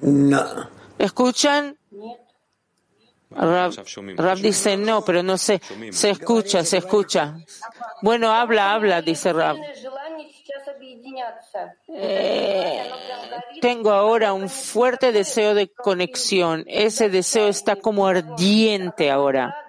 [0.00, 0.70] No.
[0.98, 1.76] ¿Escuchan?
[3.30, 3.72] Rab,
[4.16, 5.60] Rab dice no, pero no sé.
[5.90, 7.36] Se escucha, se escucha.
[8.02, 9.56] Bueno, habla, habla, dice Rab.
[11.88, 12.90] Eh,
[13.60, 16.64] tengo ahora un fuerte deseo de conexión.
[16.68, 19.63] Ese deseo está como ardiente ahora.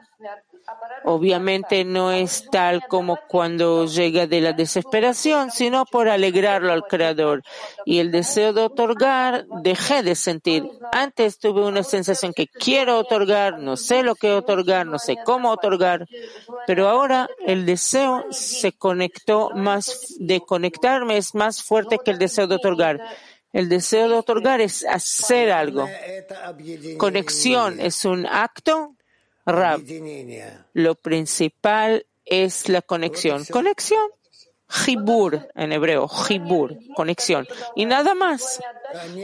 [1.05, 7.43] Obviamente no es tal como cuando llega de la desesperación, sino por alegrarlo al Creador.
[7.85, 10.67] Y el deseo de otorgar dejé de sentir.
[10.91, 15.51] Antes tuve una sensación que quiero otorgar, no sé lo que otorgar, no sé cómo
[15.51, 16.07] otorgar,
[16.65, 22.47] pero ahora el deseo se conectó más, de conectarme es más fuerte que el deseo
[22.47, 22.99] de otorgar.
[23.53, 25.87] El deseo de otorgar es hacer algo.
[26.97, 28.94] Conexión es un acto.
[29.45, 29.81] Rab,
[30.73, 33.45] lo principal es la conexión.
[33.45, 34.09] Conexión.
[34.67, 37.47] Jibur en hebreo, jibur, conexión.
[37.75, 38.59] Y nada más.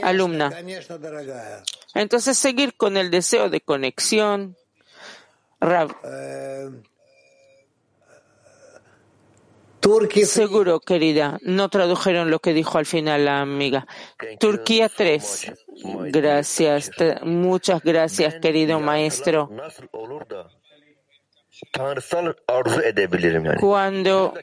[0.03, 0.51] Alumna.
[1.95, 4.55] Entonces seguir con el deseo de conexión.
[5.59, 5.95] Rab.
[10.25, 11.39] Seguro, querida.
[11.41, 13.87] No tradujeron lo que dijo al final la amiga.
[14.39, 15.53] Turquía 3.
[16.11, 16.91] Gracias.
[17.23, 19.49] Muchas gracias, querido maestro.
[23.59, 24.33] Cuando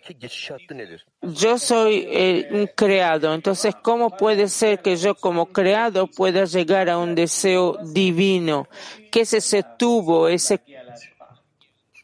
[1.22, 6.88] yo soy eh, un creado, entonces, ¿cómo puede ser que yo como creado pueda llegar
[6.88, 8.68] a un deseo divino?
[9.10, 10.60] ¿Qué es ese tubo, ese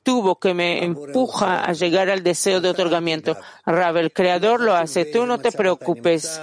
[0.05, 3.37] tubo que me empuja a llegar al deseo de otorgamiento?
[3.67, 6.41] Rab, el creador lo hace, tú no te preocupes.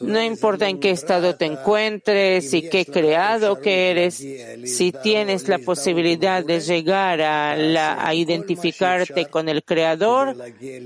[0.00, 5.58] No importa en qué estado te encuentres y qué creado que eres, si tienes la
[5.58, 10.36] posibilidad de llegar a, la, a identificarte con el Creador,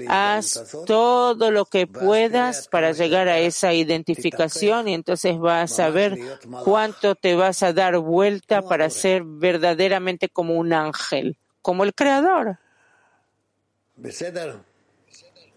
[0.08, 6.18] haz todo lo que puedas para llegar a esa identificación y entonces vas a ver
[6.64, 12.56] cuánto te vas a dar vuelta para ser verdaderamente como un ángel, como el Creador.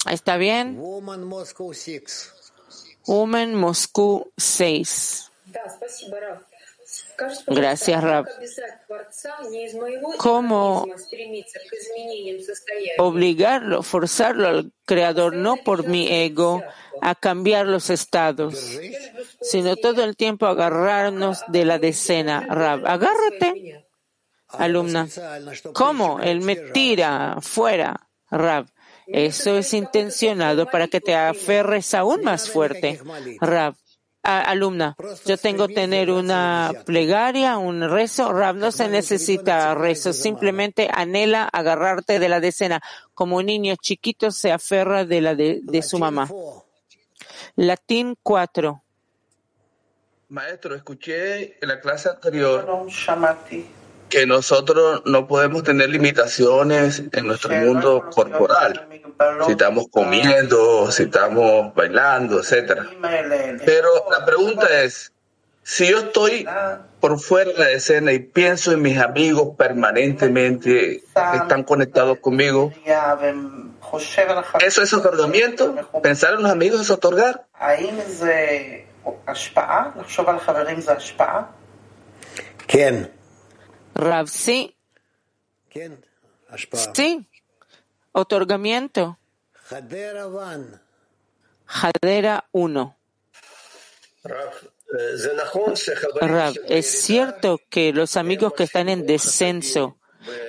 [0.10, 0.78] ¿Está bien?
[3.06, 5.32] Woman Moscú 6.
[7.48, 8.28] Gracias, Rab.
[10.18, 10.86] ¿Cómo
[12.98, 16.62] obligarlo, forzarlo al Creador, no por mi ego,
[17.02, 18.78] a cambiar los estados,
[19.40, 22.46] sino todo el tiempo agarrarnos de la decena?
[22.50, 23.86] Rab, agárrate,
[24.58, 25.08] alumna.
[25.74, 26.20] ¿Cómo?
[26.20, 28.68] Él me tira fuera, Rab.
[29.08, 33.02] Eso es intencionado para que te aferres aún más fuerte.
[33.42, 33.76] Rab,
[34.24, 34.96] alumna,
[35.26, 38.32] yo tengo que tener una plegaria, un rezo.
[38.32, 42.82] Rab, no se necesita rezo, simplemente anhela agarrarte de la decena,
[43.14, 46.30] como un niño chiquito se aferra de la de, de su mamá.
[47.56, 48.84] Latín 4.
[50.30, 52.66] Maestro, escuché en la clase anterior
[54.12, 58.88] que nosotros no podemos tener limitaciones en nuestro mundo corporal,
[59.46, 62.86] si estamos comiendo, si estamos bailando, etcétera.
[63.66, 65.14] Pero la pregunta es,
[65.64, 66.46] si yo estoy
[67.00, 72.74] por fuera de la escena y pienso en mis amigos permanentemente que están conectados conmigo,
[74.60, 75.74] ¿eso es otorgamiento?
[76.04, 77.48] ¿Pensar en los amigos es otorgar?
[82.68, 83.21] ¿Quién?
[83.96, 84.76] Rav, sí.
[86.94, 87.26] Sí.
[88.12, 89.18] Otorgamiento.
[91.66, 92.98] Jadera 1.
[96.22, 99.98] Rav, es cierto que los amigos que están en descenso,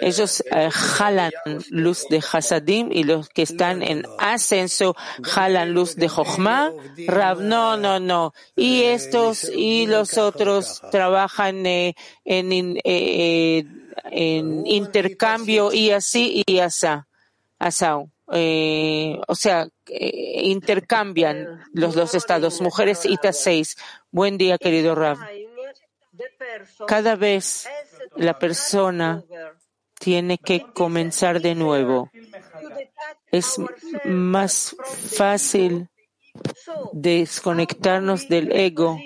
[0.01, 1.31] ellos eh, jalan
[1.71, 6.73] luz de Hasadim y los que están en ascenso jalan luz de Jochma.
[7.07, 8.35] Rav, no, no, no.
[8.57, 11.95] Y estos y los otros trabajan eh,
[12.25, 13.65] en, eh,
[14.11, 17.07] en intercambio y así y asá.
[18.35, 23.77] Eh, o sea, intercambian los dos estados, mujeres y seis.
[24.11, 25.19] Buen día, querido Rav.
[26.87, 27.69] Cada vez
[28.17, 29.23] la persona
[30.03, 32.11] tiene que comenzar de nuevo.
[33.31, 33.57] Es
[34.05, 34.77] más
[35.17, 35.89] fácil
[36.93, 38.99] desconectarnos del ego.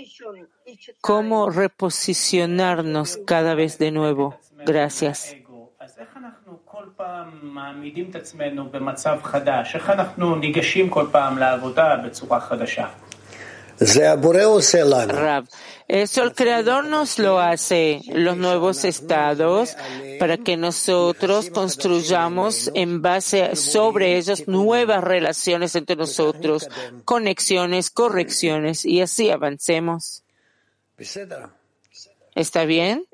[1.03, 4.41] ¿Cómo reposicionarnos cada vez de nuevo?
[4.65, 5.37] Gracias.
[15.13, 15.47] Rab,
[15.89, 19.77] eso el Creador nos lo hace, los nuevos estados,
[20.19, 26.69] para que nosotros construyamos en base sobre ellos nuevas relaciones entre nosotros,
[27.05, 30.25] conexiones, correcciones, y así avancemos.
[32.35, 33.07] ¿Está bien?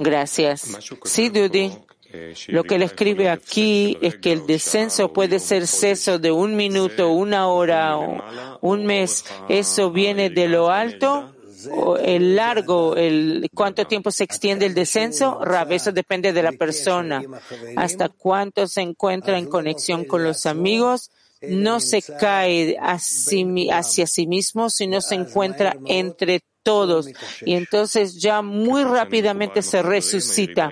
[0.00, 0.66] Gracias.
[1.04, 1.72] Sí, Dudy.
[2.48, 7.10] Lo que él escribe aquí es que el descenso puede ser ceso de un minuto,
[7.10, 7.98] una hora,
[8.60, 9.24] un mes.
[9.48, 11.34] Eso viene de lo alto
[11.72, 16.52] o el largo, el cuánto tiempo se extiende el descenso, Rab, eso depende de la
[16.52, 17.22] persona.
[17.76, 21.10] Hasta cuánto se encuentra en conexión con los amigos,
[21.42, 27.08] no se cae hacia sí mismo, sino se encuentra entre todos.
[27.40, 30.70] Y entonces ya muy rápidamente se resucita.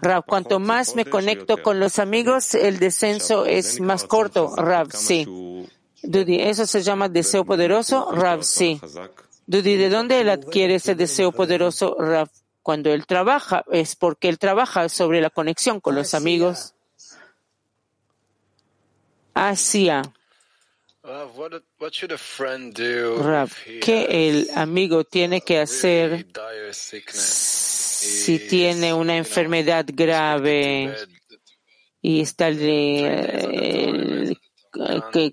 [0.00, 4.56] Rab, cuanto más me conecto con los amigos, el descenso es más corto.
[4.56, 5.26] Rab, sí.
[6.02, 8.10] Dudi, ¿eso se llama deseo poderoso?
[8.12, 8.80] Rab, sí.
[9.46, 11.96] Dudi, ¿de dónde él adquiere ese deseo poderoso?
[11.98, 12.30] Rab,
[12.62, 16.72] cuando él trabaja, es porque él trabaja sobre la conexión con los amigos.
[19.34, 20.00] Hacia.
[23.18, 23.48] Rab,
[23.80, 26.26] ¿qué el amigo tiene que hacer
[26.72, 30.92] si tiene una enfermedad grave
[32.02, 32.50] y está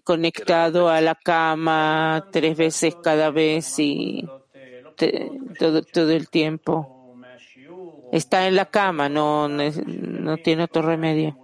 [0.03, 4.23] conectado a la cama tres veces cada vez y
[5.57, 7.17] todo, todo el tiempo?
[8.11, 11.42] Está en la cama, no, no tiene otro remedio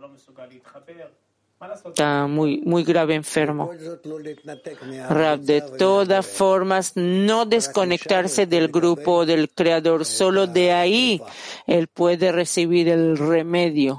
[1.86, 3.70] está muy, muy grave enfermo.
[3.72, 11.22] de todas formas, no desconectarse del grupo del Creador, solo de ahí
[11.68, 13.97] él puede recibir el remedio.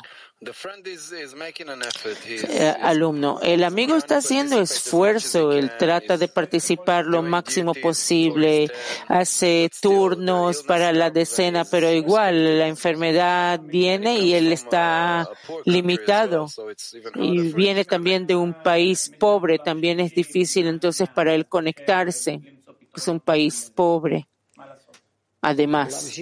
[2.49, 8.70] Eh, alumno, el amigo está haciendo esfuerzo, él trata de participar lo máximo posible,
[9.07, 15.28] hace turnos para la decena, pero igual la enfermedad viene y él está
[15.66, 16.47] limitado.
[17.16, 22.41] Y viene también de un país pobre, también es difícil entonces para él conectarse.
[22.97, 24.26] Es un país pobre.
[25.43, 26.18] Además,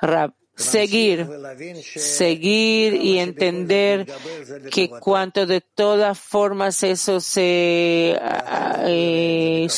[0.00, 1.26] Rab, seguir,
[1.96, 4.06] seguir y entender
[4.70, 8.18] que cuanto de todas formas eso se,
[8.86, 9.68] eh,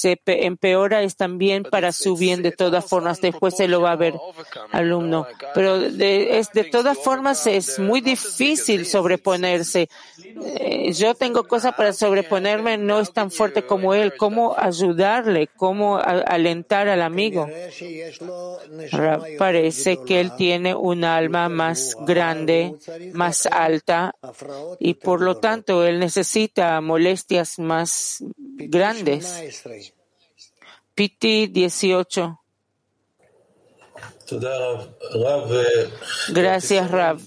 [0.00, 3.20] se empeora es también para su bien de todas formas.
[3.20, 4.14] Después se lo va a ver
[4.72, 5.26] alumno.
[5.54, 9.88] Pero de, es, de todas formas es muy difícil sobreponerse.
[10.18, 14.14] Eh, yo tengo cosas para sobreponerme, no es tan fuerte como él.
[14.16, 15.48] ¿Cómo ayudarle?
[15.56, 17.48] ¿Cómo alentar al amigo?
[19.38, 22.74] Parece que él tiene un alma más grande,
[23.12, 24.14] más alta,
[24.78, 28.22] y por lo tanto él necesita molestias más
[28.58, 29.62] grandes.
[30.94, 32.40] Piti 18.
[36.30, 37.18] Gracias, Rab.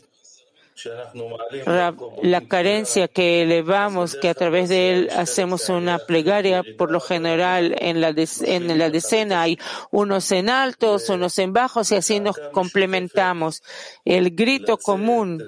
[2.21, 7.75] la carencia que elevamos, que a través de él hacemos una plegaria, por lo general
[7.79, 9.57] en la, en la decena hay
[9.91, 13.63] unos en altos, unos en bajos y así nos complementamos.
[14.05, 15.43] El grito común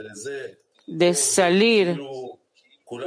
[0.88, 2.00] de salir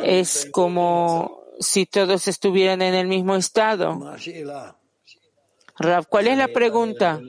[0.03, 4.15] es como si todos estuvieran en el mismo estado.
[5.79, 7.21] Rav, ¿cuál es la pregunta?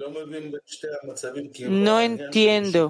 [1.68, 2.90] No entiendo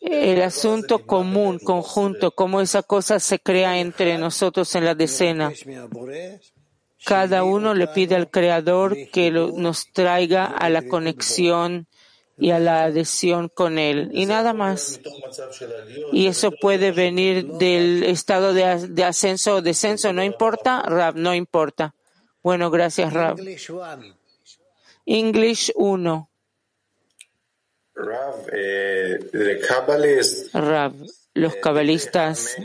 [0.00, 5.52] el asunto común, conjunto, cómo esa cosa se crea entre nosotros en la decena.
[7.04, 11.86] Cada uno le pide al Creador que nos traiga a la conexión
[12.42, 14.10] y a la adhesión con Él.
[14.12, 15.00] Y nada más.
[16.12, 20.12] Y eso puede venir del estado de, de ascenso o descenso.
[20.12, 20.82] ¿No importa?
[20.82, 21.94] Rab, no importa.
[22.42, 23.38] Bueno, gracias, Rab.
[25.06, 26.30] English 1.
[30.52, 30.94] Rav,
[31.34, 32.56] los cabalistas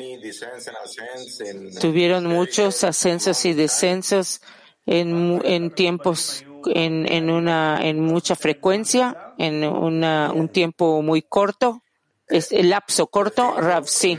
[1.80, 4.42] tuvieron muchos ascensos y descensos
[4.88, 11.84] en, en tiempos, en, en, una, en mucha frecuencia, en una, un tiempo muy corto,
[12.28, 14.18] es el lapso corto, Rav, sí.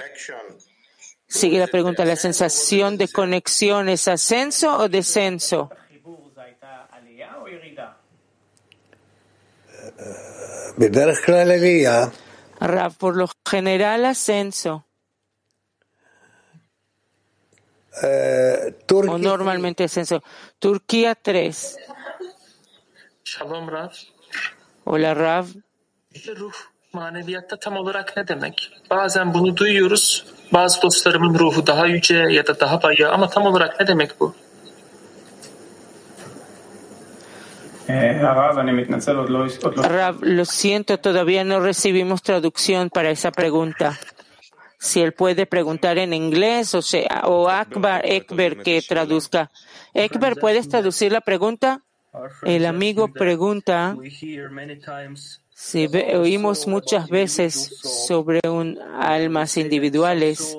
[1.26, 5.70] Sigue la pregunta, ¿la sensación de conexión es ascenso o descenso?
[12.98, 14.86] por lo general ascenso.
[18.90, 20.22] o normalmente ascenso.
[20.58, 21.76] Turquía 3.
[23.24, 23.92] Shalom Rav.
[24.90, 25.46] Hola Rav.
[26.40, 26.52] Ruh
[26.92, 28.70] maneviyatta tam olarak ne demek?
[28.90, 30.24] Bazen bunu duyuyoruz.
[30.52, 34.34] Bazı dostlarımın ruhu daha yüce ya da daha bayı ama tam olarak ne demek bu?
[39.88, 43.98] Rav, lo siento, todavía no recibimos traducción para esa pregunta.
[44.78, 49.50] Si él puede preguntar en inglés o, sea, o Akbar, Ekber que traduzca.
[49.94, 51.82] Ekber, ¿puedes traducir la pregunta?
[52.42, 53.96] El amigo pregunta
[55.54, 60.56] si oímos muchas veces sobre un, almas individuales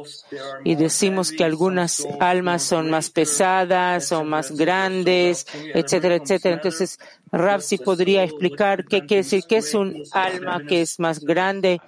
[0.65, 6.55] y decimos que algunas almas son más pesadas o más grandes, etcétera, etcétera.
[6.55, 6.99] Entonces,
[7.31, 11.79] Rav si podría explicar qué quiere decir que es un alma que es más grande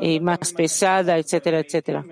[0.00, 2.06] y más pesada, etcétera, etcétera.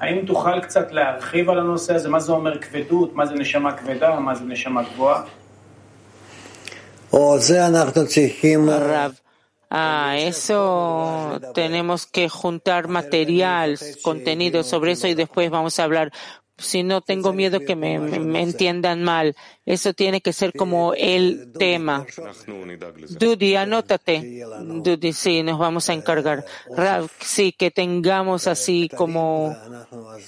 [0.00, 2.08] האם תוכל קצת להרחיב על הנושא הזה?
[2.08, 3.14] מה זה אומר כבדות?
[3.14, 4.20] מה זה נשמה כבדה?
[4.20, 5.22] מה זה נשמה גבוהה?
[9.70, 10.60] Ah, eso
[11.54, 16.12] tenemos que juntar material, contenido sobre eso y después vamos a hablar
[16.57, 17.95] si no tengo miedo que me,
[18.41, 19.35] entiendan mal.
[19.65, 22.05] Eso tiene que ser como el tema.
[23.09, 24.43] Dudi, anótate.
[24.61, 26.45] Dudi, sí, nos vamos a encargar.
[26.75, 29.55] Rav, sí, que tengamos así como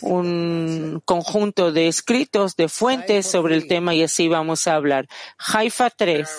[0.01, 5.07] un conjunto de escritos, de fuentes sobre el tema y así vamos a hablar.
[5.37, 6.29] Haifa 3.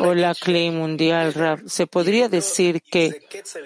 [0.00, 1.62] Hola, Clay Mundial, Rav.
[1.66, 3.22] ¿Se podría decir que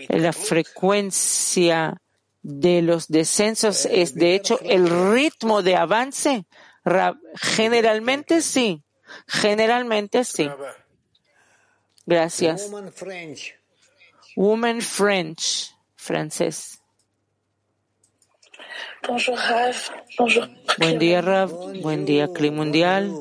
[0.09, 2.01] la frecuencia
[2.43, 6.45] de los descensos es de hecho el ritmo de avance?
[7.35, 8.83] Generalmente sí,
[9.27, 10.51] generalmente sí.
[12.05, 12.71] Gracias.
[14.35, 16.83] Woman French, francés.
[20.79, 21.51] Buen día, Rav.
[21.81, 23.13] Buen día, Clima Mundial.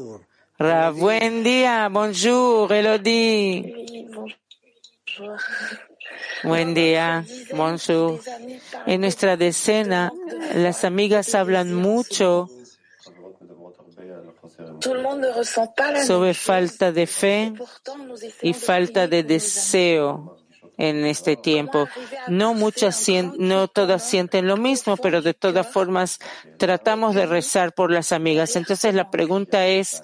[0.58, 4.08] Rav, buen día, bonjour, Elodie.
[6.44, 8.20] Buen día, bonjour.
[8.86, 10.12] En nuestra decena,
[10.56, 12.50] las amigas hablan mucho
[16.06, 17.54] sobre falta de fe
[18.42, 20.38] y falta de deseo
[20.78, 21.88] en este tiempo.
[22.28, 23.06] No muchas,
[23.38, 26.20] no todas sienten lo mismo, pero de todas formas
[26.58, 28.56] tratamos de rezar por las amigas.
[28.56, 30.04] Entonces la pregunta es,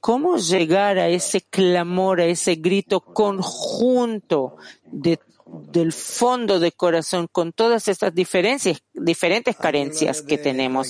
[0.00, 7.52] ¿cómo llegar a ese clamor, a ese grito conjunto de del fondo de corazón con
[7.52, 10.88] todas estas diferencias, diferentes carencias que tenemos,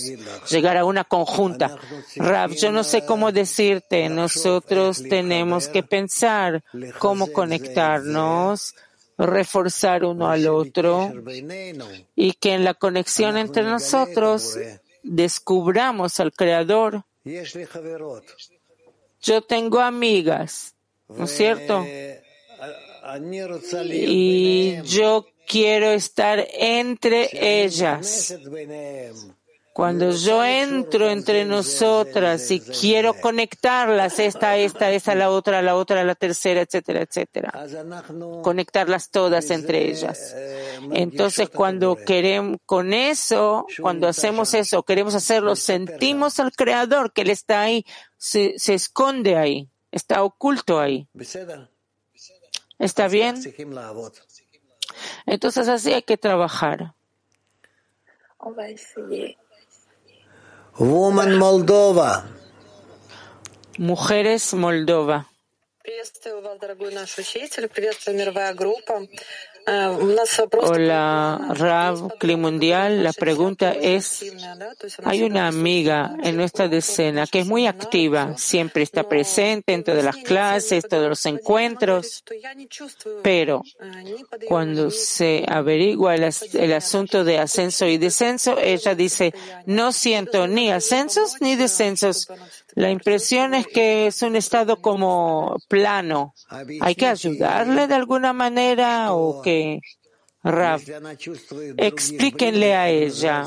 [0.48, 1.76] llegar a una conjunta.
[2.16, 6.64] Rab, yo no sé cómo decirte, nosotros tenemos que pensar
[6.98, 8.74] cómo conectarnos,
[9.18, 11.12] reforzar uno al otro
[12.14, 14.58] y que en la conexión entre nosotros
[15.02, 17.04] descubramos al Creador.
[19.20, 20.74] Yo tengo amigas,
[21.08, 21.84] ¿no es cierto?
[23.92, 27.28] Y yo quiero estar entre
[27.64, 28.34] ellas.
[29.76, 36.02] Cuando yo entro entre nosotras y quiero conectarlas, esta, esta, esta, la otra, la otra,
[36.02, 37.52] la tercera, etcétera, etcétera,
[38.42, 40.34] conectarlas todas entre ellas.
[40.92, 47.28] Entonces, cuando queremos, con eso, cuando hacemos eso, queremos hacerlo, sentimos al Creador que Él
[47.28, 47.84] está ahí,
[48.16, 51.06] se, se esconde ahí, está oculto ahí.
[52.78, 53.36] ¿Está bien?
[55.26, 56.94] Entonces así hay que trabajar.
[60.78, 62.26] Woman Moldova.
[63.78, 65.30] Mujeres Moldova.
[69.68, 73.02] Hola, Rav, Clima Mundial.
[73.02, 74.24] La pregunta es,
[75.02, 80.04] hay una amiga en nuestra decena que es muy activa, siempre está presente en todas
[80.04, 82.22] las clases, todos los encuentros,
[83.24, 83.62] pero
[84.46, 89.34] cuando se averigua el, el asunto de ascenso y descenso, ella dice,
[89.66, 92.28] no siento ni ascensos ni descensos.
[92.76, 96.34] La impresión es que es un estado como plano.
[96.82, 99.55] ¿Hay que ayudarle de alguna manera o que
[100.42, 100.80] Rav,
[101.76, 103.44] explíquenle a ella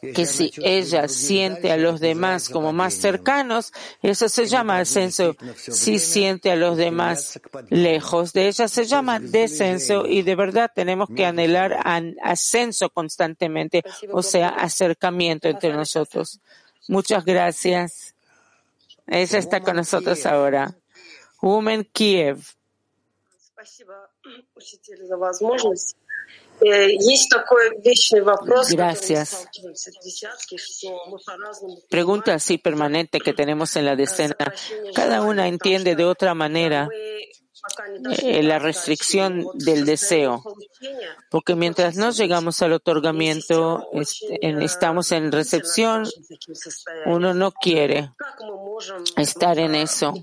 [0.00, 5.36] que si ella siente a los demás como más cercanos, eso se llama ascenso.
[5.56, 11.08] Si siente a los demás lejos de ella, se llama descenso y de verdad tenemos
[11.14, 11.78] que anhelar
[12.22, 13.82] ascenso constantemente,
[14.12, 16.40] o sea, acercamiento entre nosotros.
[16.88, 18.14] Muchas gracias.
[19.06, 20.74] Ella está con nosotros ahora.
[21.40, 22.38] Woman Kiev.
[28.70, 29.48] Gracias.
[31.88, 34.36] Pregunta así permanente que tenemos en la decena.
[34.94, 36.88] Cada una entiende de otra manera
[38.22, 40.42] eh, la restricción del deseo,
[41.30, 43.88] porque mientras no llegamos al otorgamiento,
[44.40, 46.08] estamos en recepción,
[47.06, 48.12] uno no quiere
[49.16, 50.14] estar en eso.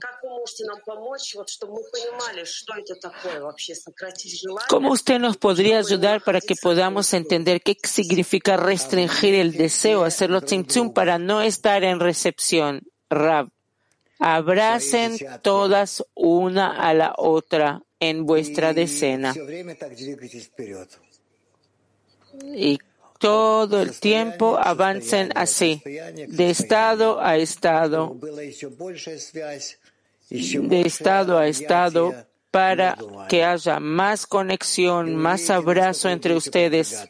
[4.69, 10.41] ¿Cómo usted nos podría ayudar para que podamos entender qué significa restringir el deseo, hacerlo
[10.41, 12.81] tzimtzum para no estar en recepción?
[13.09, 13.49] Rab,
[14.19, 19.33] abracen todas una a la otra en vuestra decena.
[22.53, 22.79] Y
[23.19, 28.17] todo el tiempo avancen así, de estado a estado
[30.29, 32.13] de estado a estado
[32.51, 32.97] para
[33.29, 37.07] que haya más conexión, más abrazo entre ustedes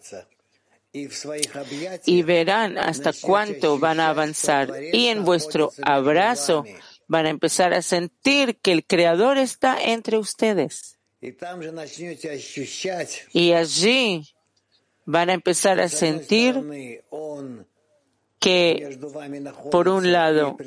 [2.06, 4.72] y verán hasta cuánto van a avanzar.
[4.94, 6.66] Y en vuestro abrazo
[7.08, 10.98] van a empezar a sentir que el Creador está entre ustedes.
[13.34, 14.24] Y allí
[15.06, 17.02] van a empezar a sentir
[18.40, 19.00] que,
[19.72, 20.58] por un lado,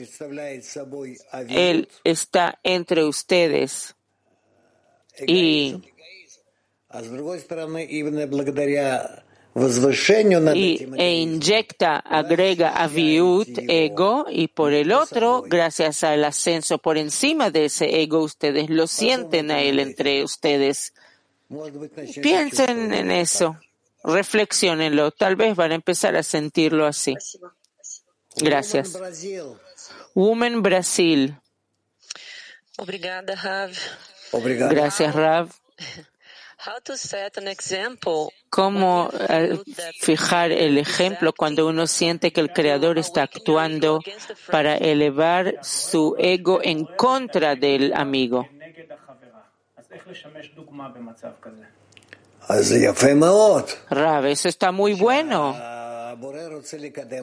[1.48, 3.94] Él está entre ustedes
[5.26, 5.80] y,
[10.96, 17.66] e inyecta, agrega aviut, ego, y por el otro, gracias al ascenso por encima de
[17.66, 20.94] ese ego, ustedes lo sienten a Él entre ustedes.
[22.22, 23.58] Piensen en eso,
[24.04, 27.14] reflexionenlo, tal vez van a empezar a sentirlo así.
[28.40, 28.98] Gracias.
[30.14, 31.36] Woman Brasil.
[32.78, 33.72] Obrigada, Rav.
[34.70, 35.50] Gracias, Rav.
[38.50, 39.58] cómo eh,
[40.00, 44.00] fijar el ejemplo cuando uno siente que el Creador está actuando
[44.50, 48.48] para elevar su ego en contra del amigo.
[53.90, 55.87] Rav, eso está muy bueno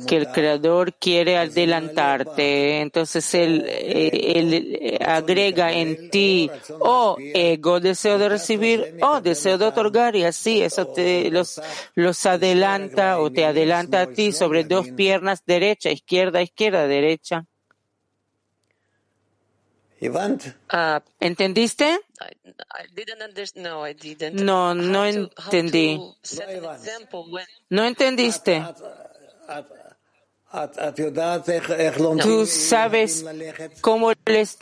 [0.07, 8.29] que el Creador quiere adelantarte, entonces él, él, agrega en ti o ego, deseo de
[8.29, 11.61] recibir o deseo de otorgar y así eso te los,
[11.95, 17.45] los adelanta o te adelanta a ti sobre dos piernas, derecha, izquierda, izquierda, derecha.
[21.19, 21.99] ¿Entendiste?
[24.33, 25.99] No, no entendí.
[27.69, 28.63] No entendiste.
[32.21, 33.25] Tú sabes
[33.81, 34.57] cómo les,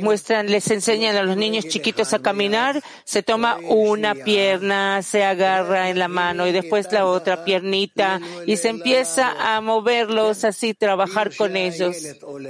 [0.00, 2.82] muestran, les enseñan a los niños chiquitos a caminar.
[3.04, 8.56] Se toma una pierna, se agarra en la mano y después la otra piernita y
[8.56, 11.96] se empieza a moverlos así, trabajar con ellos.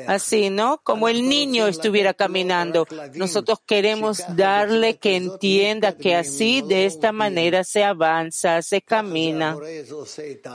[0.07, 0.81] Así, ¿no?
[0.83, 2.87] Como el niño estuviera caminando.
[3.15, 9.57] Nosotros queremos darle que entienda que así, de esta manera, se avanza, se camina.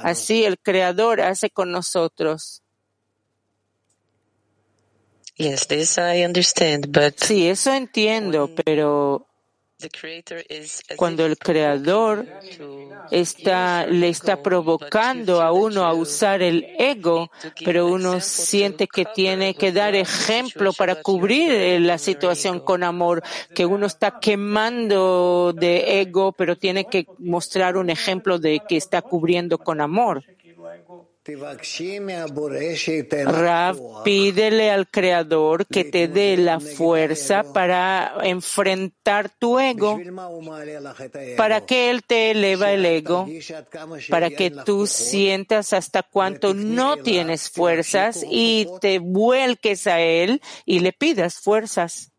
[0.03, 2.61] Así el Creador hace con nosotros.
[5.35, 9.25] Yes, this I understand, but sí, eso entiendo, pero
[10.95, 12.27] cuando el creador
[13.09, 17.31] está, le está provocando a uno a usar el ego,
[17.65, 23.23] pero uno siente que tiene que dar ejemplo para cubrir la situación con amor,
[23.55, 29.01] que uno está quemando de ego, pero tiene que mostrar un ejemplo de que está
[29.01, 30.23] cubriendo con amor.
[33.25, 39.99] Rav, pídele al Creador que te dé la fuerza para enfrentar tu ego,
[41.37, 43.27] para que Él te eleva el ego,
[44.09, 50.79] para que tú sientas hasta cuánto no tienes fuerzas y te vuelques a Él y
[50.79, 52.10] le pidas fuerzas.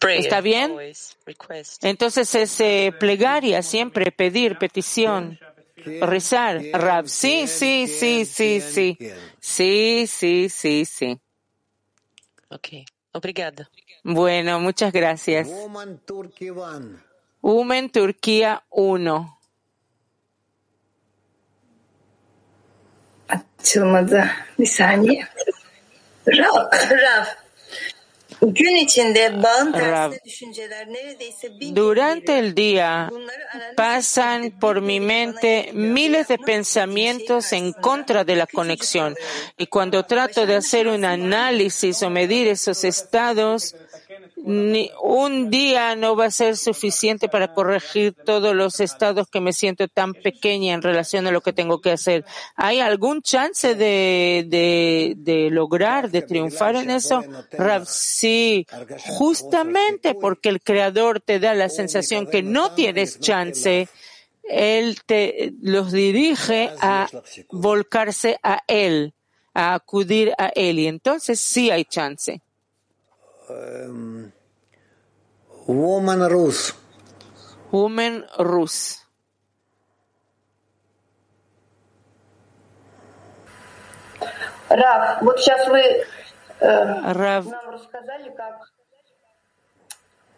[0.00, 0.76] ¿Está bien?
[1.82, 5.38] Entonces es eh, plegaria, siempre pedir, petición,
[6.00, 6.62] rezar.
[6.72, 8.98] Rab, sí, sí, sí, sí, sí.
[9.40, 11.20] Sí, sí, sí, sí.
[12.48, 12.68] Ok,
[13.12, 13.70] obrigada.
[14.02, 15.48] Bueno, muchas gracias.
[17.42, 19.38] Women Turquía 1.
[23.28, 24.24] Açılmadı.
[24.58, 25.28] Bir saniye.
[31.72, 33.10] Durante el día
[33.76, 39.14] pasan por mi mente miles de pensamientos en contra de la conexión.
[39.56, 43.74] y cuando trato de hacer un análisis o medir esos estados,
[44.36, 49.88] un día no va a ser suficiente para corregir todos los estados que me siento
[49.88, 52.24] tan pequeña en relación a lo que tengo que hacer.
[52.54, 57.24] ¿Hay algún chance de, de, de lograr, de triunfar en eso?
[57.86, 58.66] sí,
[59.16, 63.88] justamente porque el creador te da la sensación que no tienes chance.
[64.48, 67.08] Él te los dirige a
[67.50, 69.14] volcarse a él,
[69.54, 72.42] a acudir a él, y entonces sí hay chance
[73.49, 74.31] Um,
[75.67, 76.73] woman Rus.
[77.71, 78.97] Woman Rus.
[84.69, 87.45] Рав, вот сейчас вы э, Рав.
[87.45, 88.71] нам рассказали, как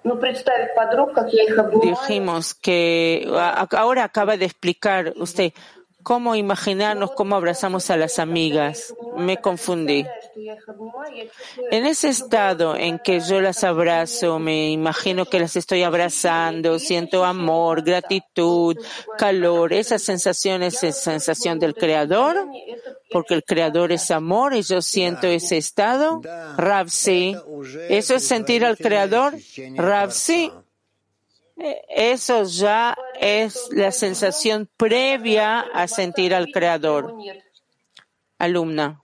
[0.03, 1.95] ну, представить подруг, как я их обнимаю.
[1.95, 3.25] Dijimos que
[3.71, 5.53] ahora acaba de explicar usted
[6.08, 8.94] cómo imaginarnos cómo abrazamos a las amigas.
[9.18, 10.06] Me confundí.
[11.70, 17.26] En ese estado en que yo las abrazo, me imagino que las estoy abrazando, siento
[17.26, 18.74] amor, gratitud,
[19.18, 19.74] calor.
[19.74, 22.48] Esa sensación es sensación del Creador,
[23.10, 26.22] porque el Creador es amor y yo siento ese estado.
[26.56, 27.36] Rav, sí.
[27.90, 29.34] ¿Eso es sentir al Creador?
[29.76, 30.50] Rav, sí.
[31.58, 37.14] Eso ya es la sensación previa a sentir al Creador.
[38.38, 39.02] Alumna.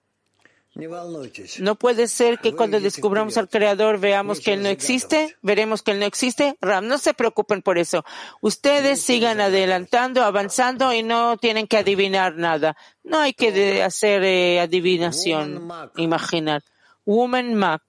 [1.61, 5.93] No puede ser que cuando descubramos al Creador veamos que Él no existe, veremos que
[5.93, 6.57] Él no existe.
[6.61, 8.05] Ram, no se preocupen por eso.
[8.41, 12.77] Ustedes sigan adelantando, avanzando y no tienen que adivinar nada.
[13.05, 16.63] No hay que hacer eh, adivinación, imaginar.
[17.05, 17.83] Woman Mac.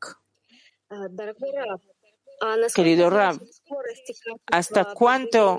[2.73, 3.39] Querido Ram,
[4.47, 5.57] ¿hasta cuánto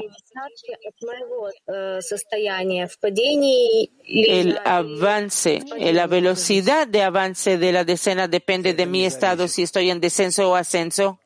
[4.05, 9.91] el avance, la velocidad de avance de la decena depende de mi estado si estoy
[9.91, 11.19] en descenso o ascenso?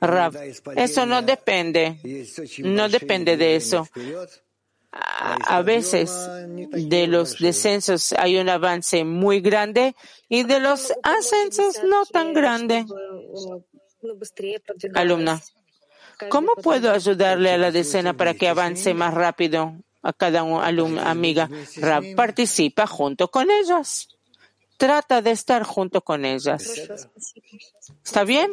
[0.00, 0.36] Rav,
[0.76, 1.98] eso no depende,
[2.58, 3.88] no depende de eso.
[4.90, 6.10] A veces
[6.72, 9.94] de los descensos hay un avance muy grande
[10.28, 12.86] y de los ascensos no tan grande.
[14.94, 15.40] Alumna,
[16.28, 21.48] ¿cómo puedo ayudarle a la decena para que avance más rápido a cada alumna, amiga?
[22.16, 24.08] Participa junto con ellas.
[24.76, 26.88] Trata de estar junto con ellas.
[28.04, 28.52] ¿Está bien?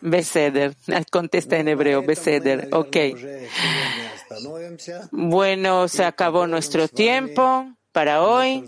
[0.00, 0.76] Beseder.
[1.10, 2.02] Contesta en hebreo.
[2.02, 2.68] Beseder.
[2.72, 2.96] Ok.
[5.10, 8.62] Bueno, se acabó nuestro tiempo para hoy.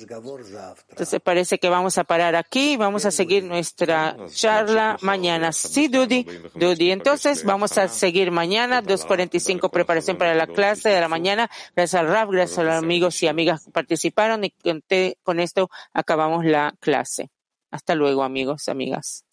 [0.88, 2.78] Entonces parece que vamos a parar aquí.
[2.78, 5.52] Vamos a seguir nuestra charla mañana.
[5.52, 6.26] Sí, Dudi.
[6.54, 6.92] Dudi.
[6.92, 11.50] Entonces vamos a seguir mañana, 2.45, preparación para la clase de la mañana.
[11.76, 14.54] Gracias al RAF, gracias a los amigos y amigas que participaron y
[15.22, 17.28] con esto acabamos la clase.
[17.70, 19.26] Hasta luego, amigos, amigas.